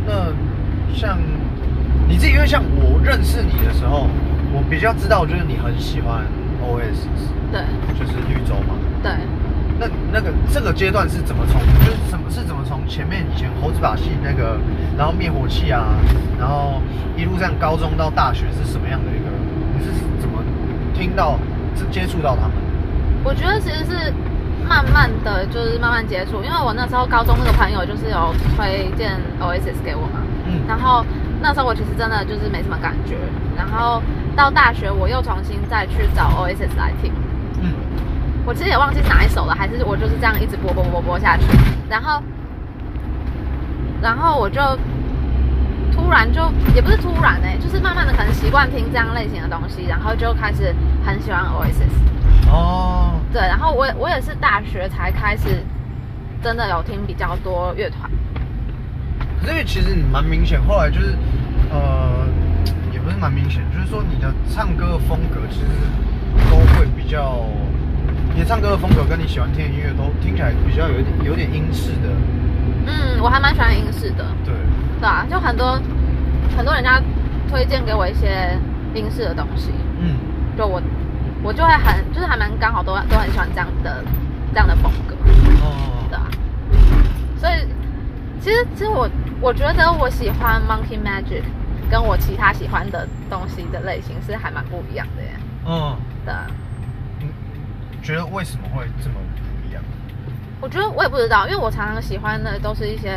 [0.06, 1.18] 那像
[2.08, 4.08] 你自己，因为像我认识你的时候，
[4.54, 6.24] 我比较知道，就是你很喜欢
[6.62, 7.62] Oasis，对
[7.98, 8.76] 就是绿洲嘛。
[9.02, 9.12] 对，
[9.82, 14.56] 那那个这个阶段是怎么从，就是怎么是怎么从前面以前猴子把戏那个，
[14.96, 15.88] 然后灭火器啊，
[16.38, 16.80] 然后
[17.18, 19.26] 一路上高中到大学是什么样的一个？
[19.74, 19.92] 你是
[20.22, 20.44] 怎么
[20.94, 21.40] 听到、
[21.74, 22.52] 接接触到他们？
[23.24, 24.14] 我觉得其实是
[24.70, 31.04] 慢慢的就是慢慢接触，因为我那时候高中那个朋友就是有推荐 Oasis 给我嘛，嗯然后
[31.42, 33.16] 那时候我其实真的就是没什么感觉，
[33.58, 34.00] 然后
[34.36, 37.12] 到大学我又重新再去找 Oasis 来听，
[37.62, 37.74] 嗯
[38.46, 41.44] 我其实也忘记哪一首了，还是我就是这样一直播播播播下去，
[41.90, 42.22] 然后，
[44.02, 44.60] 然后我就
[45.92, 46.42] 突然就
[46.74, 50.74] 也不是突然哎、就是慢慢的可能习惯听这样类型的东西，然后就开始
[51.06, 52.50] 很喜欢 Oasis。
[52.50, 55.64] 哦，对，然后我我也是大学才开始
[56.42, 58.10] 真的有听比较多乐团。
[59.40, 61.16] 可是因为其实你蛮明显，后来就是
[61.72, 62.28] 呃，
[62.92, 65.68] 也不是蛮明显，就是说你的唱歌的风格其实
[66.50, 67.46] 都会比较，
[68.36, 72.10] 你唱歌的风格跟你喜欢听的音乐都听起来比较有一点有点英式的，
[72.86, 74.54] 嗯，我还蛮喜欢英式的，对，
[75.00, 75.80] 对啊，就很多
[76.56, 77.02] 很多人家
[77.50, 78.58] 推荐给我一些
[78.94, 80.16] 英式的东西，嗯，
[80.58, 80.82] 就我
[81.44, 84.04] 我就会很就是还蛮刚好都都很喜欢这样的
[84.54, 85.16] 这样的风格，
[85.64, 86.28] 哦，对啊，
[87.38, 87.54] 所以
[88.40, 91.44] 其实其实我我觉得我喜欢 Monkey Magic
[91.90, 95.30] 跟我其他喜欢的东西的类型是还蛮不一样的耶，
[95.68, 96.48] 嗯，对啊。
[98.02, 99.84] 你觉得为什么会这么不一样？
[100.60, 103.16] 我觉得我也不知道，因为我常常喜欢的都是一些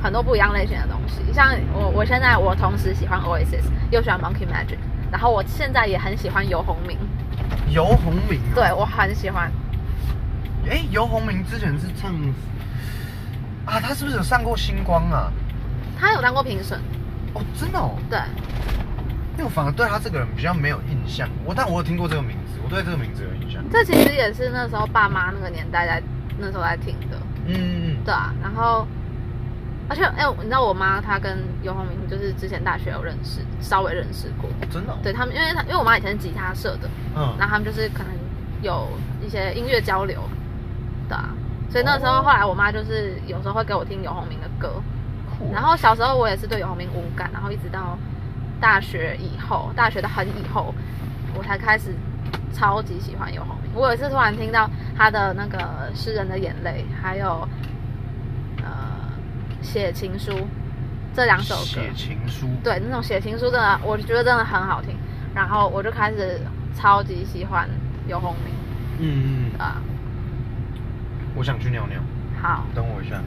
[0.00, 1.32] 很多不一样类型的东西。
[1.32, 4.78] 像我，我现在我同时喜欢 Oasis，又喜欢 Monkey Magic，
[5.10, 6.96] 然后我现在也很喜欢游鸿明，
[7.70, 9.50] 游鸿明、啊，对我很喜欢。
[10.70, 12.14] 哎，游鸿明之前是唱
[13.66, 15.32] 啊，他是不是有上过星光啊？
[15.98, 16.78] 他有当过评审，
[17.32, 18.20] 哦，真的哦，对，
[19.34, 21.28] 因为我反而对他这个人比较没有印象。
[21.44, 23.62] 我但我有听过这个名字，我对这个名字有印象。
[23.70, 26.02] 这其实也是那时候爸妈那个年代在
[26.38, 27.16] 那时候在听的，
[27.46, 28.32] 嗯，对啊。
[28.42, 28.86] 然后，
[29.88, 34.48] 而且哎、你知道我妈她跟游鸿明就是之前大学有认识，稍微认识过。
[34.70, 38.12] 真的、哦，对他们，因为他因为我妈以前是吉他社的，嗯，然后他们就是可能
[38.62, 38.88] 有
[39.24, 40.20] 一些音乐交流，
[41.08, 41.34] 对啊。
[41.70, 44.80] 所以那时候哦后来我妈就是有时候会给我听游鸿明的歌，
[45.52, 47.98] 然后小时候我也是对游鸿明无感，然后一直到
[48.60, 50.74] 大学以后，大学的很以后，
[51.36, 51.94] 我才开始
[52.52, 53.70] 超级喜欢游鸿明。
[53.74, 55.58] 我有一次突然听到他的那个
[55.94, 57.46] 《诗人的眼泪》，还有
[58.58, 58.66] 呃
[59.64, 60.32] 《写情书》
[61.14, 64.96] 这两首歌，写情书，对那种写情书真的，我觉得真的很好听。
[65.34, 66.40] 然后我就开始
[66.76, 67.68] 超级喜欢
[68.06, 68.54] 游鸿明
[69.00, 69.82] 嗯嗯，啊。
[71.34, 72.00] 我想去尿尿，
[72.40, 73.20] 好，等我一下。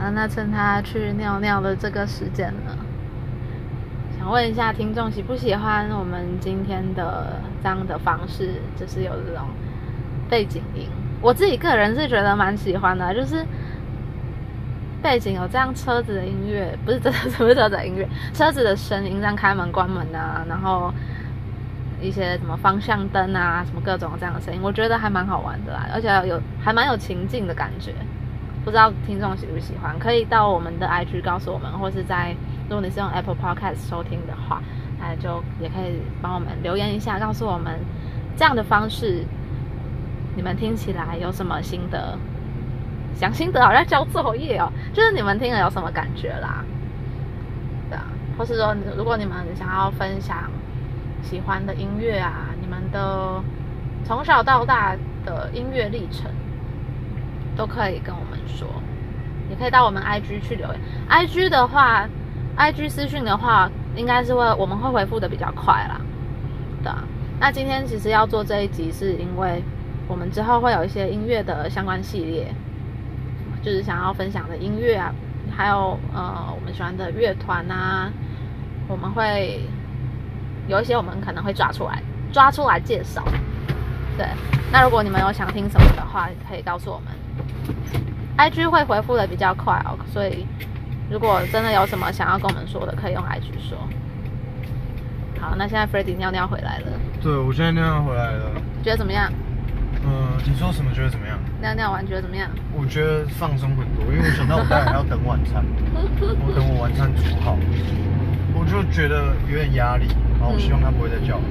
[0.00, 2.74] 好，那趁他去尿尿的这个时间呢，
[4.18, 9.46] 想问一下听众喜不喜欢我们今天的这样的方式，就是有这种
[10.30, 10.88] 背景音。
[11.20, 13.44] 我自己个人是觉得蛮喜欢的，就是
[15.02, 20.90] 背景有这样车子的音乐，不是真的 不是车子的音乐，车子的声音，这样开门关门啊，然后
[22.00, 27.92] 一些什么方向灯啊，什么各种这样的声音，我觉得还蛮好玩的啦，而且有还蛮有情境的感觉。
[28.64, 32.34] 不知道听众喜不喜欢，可以到我们的 IG 告诉我们，或是在
[32.68, 34.62] 如果你是用 Apple Podcast 收听的话，
[35.00, 37.80] 那就也可以帮我们留言一下，告诉我们
[38.36, 39.24] 这样的方式
[40.36, 42.18] 你们听起来有什么心得？
[43.16, 46.64] 讲心得好像交作业哦，就是你们听了有什么感觉啦？
[47.90, 48.04] 对啊，
[48.38, 50.50] 或是说如果你们想要分享
[51.22, 53.42] 喜欢的音乐啊，你们的
[54.04, 54.94] 从小到大
[55.24, 56.30] 的音乐历程。
[57.56, 58.66] 都可以跟我们说，
[59.50, 60.80] 也可以到我们 IG 去留言。
[61.08, 62.08] IG 的话
[62.56, 66.00] ，IG 私讯的话，应该是会我们会回复的比较快啦。
[66.82, 67.04] 对啊，
[67.38, 69.62] 那今天其实要做这一集，是因为
[70.08, 72.54] 我们之后会有一些音乐的相关系列，
[73.62, 75.12] 就是想要分享的音乐啊，
[75.54, 78.10] 还有呃我们喜欢的乐团啊，
[78.88, 79.60] 我们会
[80.68, 83.22] 有一些我们可能会抓出来抓出来介绍。
[84.20, 84.26] 对，
[84.70, 87.08] 那如果你们有想听什么的话，可以告诉我们。
[88.36, 90.46] IG 会回复的比较快哦，所以
[91.10, 93.78] 如果真的有什么想要跟我们说的，可以用 IG 说。
[95.40, 96.86] 好，那现在 f r e d d y 尿尿回来了，
[97.22, 98.52] 对，我现在尿尿回来了。
[98.84, 99.32] 觉得怎么样？
[100.04, 100.92] 嗯，你说什么？
[100.92, 101.38] 觉得怎么样？
[101.62, 102.46] 尿尿完觉得怎么样？
[102.76, 105.64] 我觉得放松很多，因为我想到我待会还要等晚餐，
[106.44, 107.56] 我等我晚餐煮好，
[108.52, 111.44] 我就觉得有点压力，然后我希望他不会再叫了。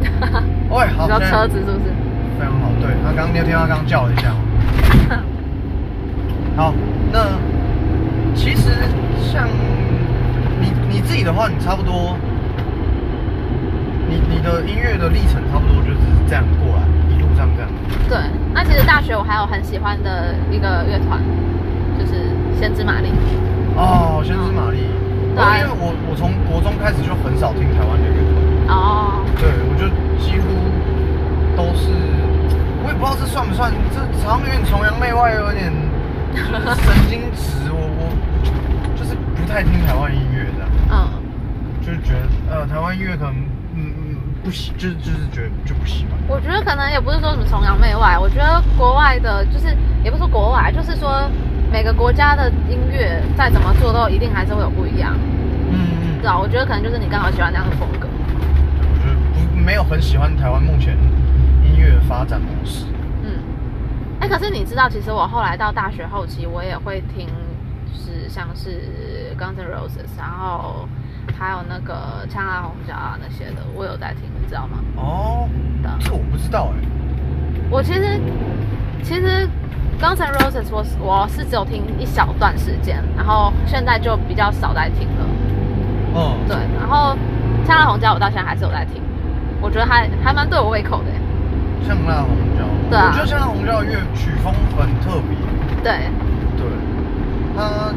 [0.70, 1.92] 喂，好，你说现在车子是不是？
[2.38, 5.22] 非常好，对他刚你有听到他刚叫了一下吗？
[6.56, 6.74] 好，
[7.12, 7.26] 那
[8.34, 8.70] 其实
[9.20, 9.48] 像
[10.60, 12.16] 你你自己的话，你差不多，
[14.08, 16.82] 你你的音乐的历程差不多就是这样过来，
[17.14, 17.70] 一路上这样。
[18.08, 18.18] 对，
[18.54, 21.20] 那其实大学我还有很喜欢的一个乐团，
[21.98, 23.08] 就是先知玛丽。
[23.76, 24.78] 哦，先知玛丽。
[25.32, 28.18] 对啊因为我我从国中开始就很少听台湾的乐
[28.66, 29.09] 团，哦，
[29.40, 29.88] 对我就
[30.22, 30.46] 几乎
[31.56, 31.88] 都是，
[32.84, 35.72] 我也不知道这算不算，这好像有点崇洋媚外，有点
[36.32, 37.72] 就 是神经质。
[37.72, 38.12] 我我
[38.98, 41.08] 就是不太听台湾音乐的，嗯，
[41.80, 43.34] 就是觉得呃台湾音乐可能
[43.74, 46.20] 嗯嗯不喜，就是就是觉得就不喜欢。
[46.28, 49.74] 我觉得可能也不是说什么崇洋媚外，我觉得国外的，就是
[50.04, 51.24] 也不是说国外，就是说
[51.72, 55.16] 每个国家的音乐再怎么做都一定还是会有不一样，
[55.72, 56.38] 嗯嗯知，道？
[56.38, 58.06] 我觉得可能就是你刚好喜欢那样的风格。
[59.60, 60.96] 没有很喜欢台湾目前
[61.62, 62.86] 音乐发展模式。
[63.22, 63.30] 嗯，
[64.20, 67.26] 哎，可是你知道，其实我后来到大学后期，我也会听，
[67.86, 70.88] 就是像是 Guns N' Roses，然后
[71.38, 74.78] 还有那个枪啊红椒啊那些的，我有在听，你知道吗？
[74.96, 75.48] 哦
[75.82, 76.88] 的，这我不知道哎、
[77.70, 78.20] 我其实
[79.02, 79.48] 其实
[80.00, 85.26] Guns N' Roses 我是我是只有听一小段时间，然后现在就比较少在听了。
[86.14, 87.16] 嗯，对，然后
[87.64, 89.00] 枪啊红椒我到现在还是有在听，
[89.60, 91.16] 我觉得还还蛮对我胃口的耶。
[91.86, 95.36] 香辣红椒，对啊我觉得香辣红椒的乐曲风很特别。
[95.82, 96.08] 对，
[96.56, 96.66] 对，
[97.56, 97.92] 他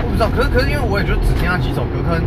[0.00, 2.22] 我不知道，可是可是因为我也就只听他几首歌，可能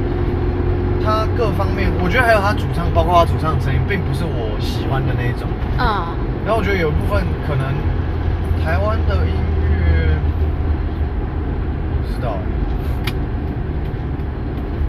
[1.04, 5.48] 他各方面，我觉得还有他主唱，包括他主唱的声音，并不是我喜欢的那一种。
[5.80, 6.14] 嗯，
[6.46, 7.64] 然后我觉得有一部分可能
[8.64, 10.14] 台湾的音乐，
[11.96, 12.44] 不知道欸，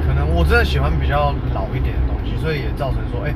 [0.07, 1.95] 可能我真的喜欢比较老一点
[2.43, 3.33] 所以也造成说，哎、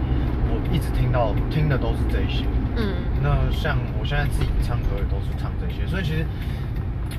[0.51, 2.45] 我一直听到听的都是这些。
[2.77, 6.27] 嗯那像我现在自己唱歌也都是唱这些，所以其实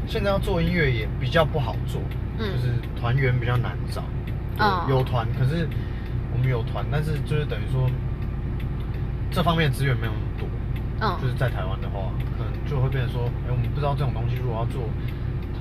[0.05, 2.01] 现在要做音乐也比较不好做，
[2.37, 4.03] 嗯就是团员比较难找。
[4.89, 5.65] 有团，可是
[6.33, 7.89] 我们有团，但是就是等于说
[9.31, 10.47] 这方面的资源没有那么多。
[10.99, 14.83] 嗯就是在台湾的话，可能就会变成说，哎、我们不知道这种东西如果要做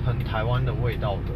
[0.05, 1.31] 很台湾的味道的，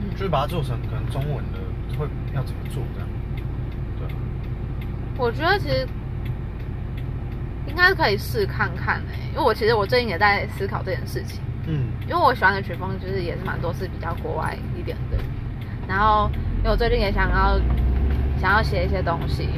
[0.00, 1.58] 嗯就是把它做成可能中文的，
[1.98, 3.07] 会要怎么做这样？
[5.18, 5.86] 我觉得其实
[7.66, 11.86] 应该可以试看看诶、因为我其实我最近也在思考这件事情，嗯。
[12.08, 15.18] 因为我喜欢的曲风就是也是蛮多是比较国外一点的，
[15.86, 17.60] 然后因为我最近也想要
[18.40, 19.48] 想要写一些东西，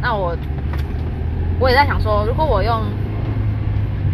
[0.00, 0.36] 那我
[1.60, 2.82] 我也在想说，如果我用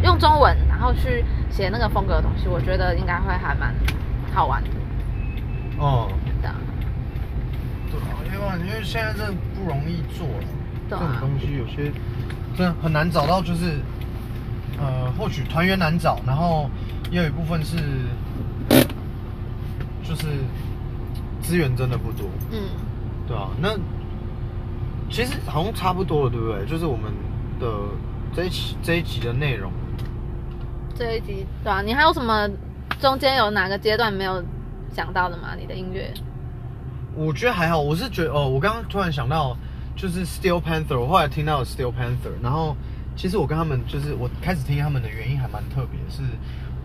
[0.02, 3.72] 用中文然后去写那个风格的东西，我觉得应该会还蛮
[4.34, 4.70] 好玩的，
[5.78, 6.10] 哦。
[6.42, 6.56] 对啊，
[8.26, 10.26] 因为因为现在真的不容易做
[10.88, 11.92] 这种东西有些
[12.56, 13.78] 真的很难找到，就是
[14.78, 16.70] 呃，或许团员难找，然后
[17.10, 17.76] 也有一部分是
[20.02, 20.26] 就是
[21.42, 22.58] 资源真的不多，嗯，
[23.28, 23.76] 对啊，那
[25.10, 26.64] 其实好像差不多了，对不对？
[26.66, 27.12] 就是我们
[27.60, 27.66] 的
[28.34, 29.70] 这一期这一集的内容，
[30.94, 32.48] 这一集对啊，你还有什么
[32.98, 34.42] 中间有哪个阶段没有
[34.94, 35.54] 讲到的吗？
[35.58, 36.12] 你的音乐？
[37.14, 37.80] 我觉得还好。
[37.80, 39.56] 我是觉得哦，我刚刚突然想到，
[39.96, 42.76] 就是 Steel Panther，我后来听到了 Steel Panther，然后
[43.16, 46.22] 其实我跟他们就是我开始听他们的原因还蛮特别，是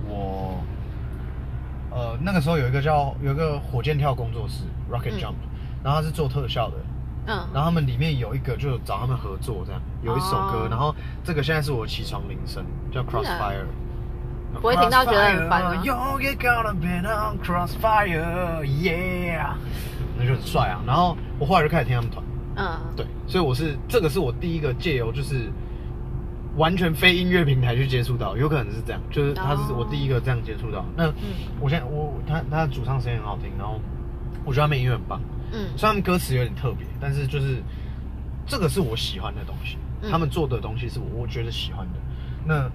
[0.08, 0.64] 我
[1.92, 5.20] 呃那个时候有一个叫有一个火箭跳工作室 Rocket 嗯。
[5.20, 5.36] Jump，、
[5.84, 6.76] 然后他是做特效的，
[7.28, 10.68] 嗯，然后他们里面有一个就找他们合作这样，有一首歌，哦。
[10.70, 13.66] 然后这个现在是我起床铃声，叫 Crossfire。
[14.62, 15.76] 不会听到觉得很烦吗
[20.18, 20.82] 那就很帅啊。
[20.86, 22.24] 然后我后来就开始听他们团，
[22.56, 25.52] 嗯，对，所以我是这个是我第一个借由就是
[26.56, 30.86] 完全非音乐平台去接触到，有可能是这样，就是他是我第一个这样接触到。
[30.96, 31.12] 那
[31.60, 33.80] 我现在我他他的主唱声音很好听，然后
[34.46, 35.20] 我觉得他们音乐很棒，
[35.52, 37.62] 嗯虽然他们歌词有点特别，但是就是
[38.46, 42.00] 这个是我喜欢的东西，嗯他们做的东西是我我觉得喜欢的。
[42.46, 42.70] 那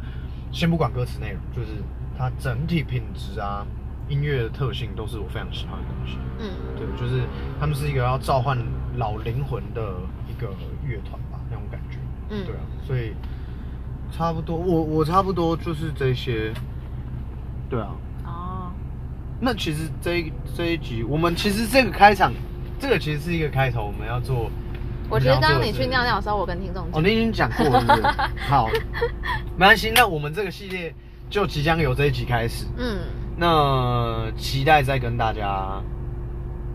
[0.52, 1.82] 先不管歌词内容，就是
[2.18, 3.64] 它整体品质啊、
[4.10, 6.18] 音乐的特性都是我非常喜欢的东西。
[6.38, 7.22] 嗯对，就是
[7.58, 8.58] 他们是一个要召唤
[8.96, 9.94] 老灵魂的
[10.28, 10.48] 一个
[10.86, 11.96] 乐团吧，那种感觉。
[12.28, 13.14] 嗯对啊，所以
[14.12, 16.52] 差不多，我我差不多就是这些。
[17.68, 17.94] 对啊，
[18.24, 18.72] 哦，
[19.40, 22.32] 那其实这一这一集，我们其实这个开场，
[22.80, 24.50] 这个其实是一个开头，我们要做。
[25.08, 28.48] 我觉得刚刚你去尿尿的时候，我跟听众哦，讲，你已经讲过了，是是？
[28.48, 28.68] 好，
[29.56, 30.92] 没关系，那我们这个系列
[31.28, 32.66] 就即将由这一集开始。
[32.76, 32.98] 嗯，
[33.40, 35.82] 那期待再跟大家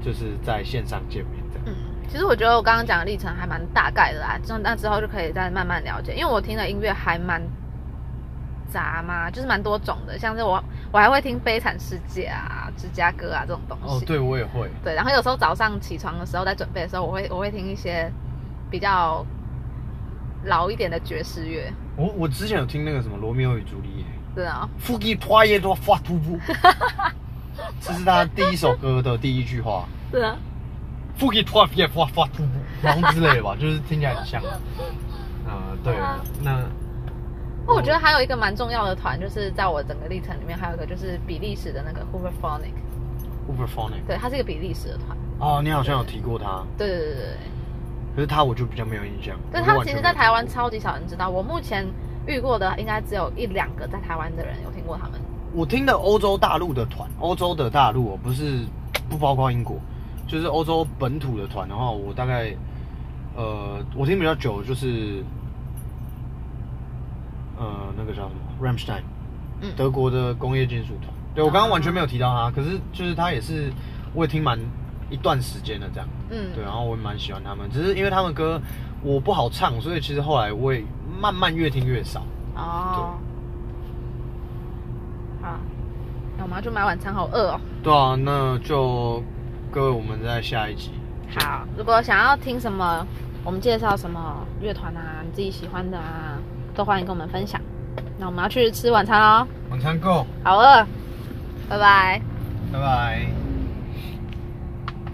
[0.02, 1.66] 就是在线上见面，这样。
[1.68, 1.74] 嗯，
[2.10, 7.40] 其实我觉得我刚刚讲的历程还蛮大概的啦，这样那之后就可以再慢慢了解，因为我听的音乐还蛮
[8.68, 10.62] 杂嘛，就是蛮多种的，像是我
[10.92, 14.04] 我还会听《悲惨世界》啊、芝加哥啊这种东西。
[14.04, 14.68] 哦，对我也会。
[14.84, 18.12] 对，然后有时候早上起床的时候，在准备的时候，我会我会听一些
[18.72, 19.24] 比较
[20.46, 24.04] 老一点的爵士乐，我我之前有听那个什么《罗密欧与朱丽叶
[24.36, 26.38] 对啊，》，富吉托耶多发突布，
[27.80, 29.86] 这是他第一首歌的第一句话。
[30.12, 30.36] 是啊，
[31.18, 34.44] 富吉托耶发发突布，然后之类的吧， 就是听起来很像。
[35.46, 36.60] 呃，对对啊，那
[37.66, 44.06] 我觉得还有一个蛮重要的团，就是在我整个历程里面，还有一个就是比利时的那个 Hooverphonic，Uberphonic。
[44.06, 47.38] 对，它是一个比利时的团，哦，你好像有提过他，对对对对对。
[48.16, 49.36] 可是他我就比较没有印象。
[49.52, 51.30] 对他们其实，在台湾超级少人知道。
[51.30, 51.86] 我目前
[52.28, 55.20] 遇过的，应该只有一两个在台湾的人有听过他们。
[55.54, 58.66] 我听的欧洲大陆的团，欧洲的大陆哦，不是
[59.10, 59.78] 不包括英国，
[60.28, 62.54] 就是欧洲本土的团的话，我大概
[63.36, 65.24] 呃，我听比较久就是
[67.58, 69.04] 呃那个叫什么 Ramstein，
[69.62, 71.14] 嗯，德国的工业金属团。
[71.34, 73.72] 对我刚刚完全没有提到他，可是就是他也是
[74.14, 74.60] 我也听蛮
[75.10, 76.10] 一段时间的这样。
[76.30, 78.62] 嗯，对，然后我也蛮喜欢他们，只是因为他们歌
[79.06, 80.84] 我不好唱，所以其实后来我也
[81.22, 82.22] 慢慢越听越少。
[82.56, 83.14] 哦，
[85.44, 85.60] 好，
[86.36, 87.62] 那我们要去买晚餐，好饿哦。
[87.84, 89.22] 对啊，那就
[89.72, 90.90] 各位我们在下一集。
[91.38, 93.06] 好，如果想要听什么，
[93.44, 96.40] 我们介绍什么乐团啊，你自己喜欢的啊，
[96.74, 97.62] 都欢迎跟我们分享。
[98.18, 100.84] 那我们要去吃晚餐喽，晚餐够，好饿，
[101.70, 102.20] 拜拜。
[102.74, 103.28] 拜拜。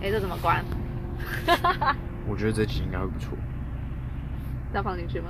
[0.02, 0.64] 哎，这怎么关？
[2.26, 3.38] 我觉得这集应该会不错。
[4.74, 5.30] 要放进去吗？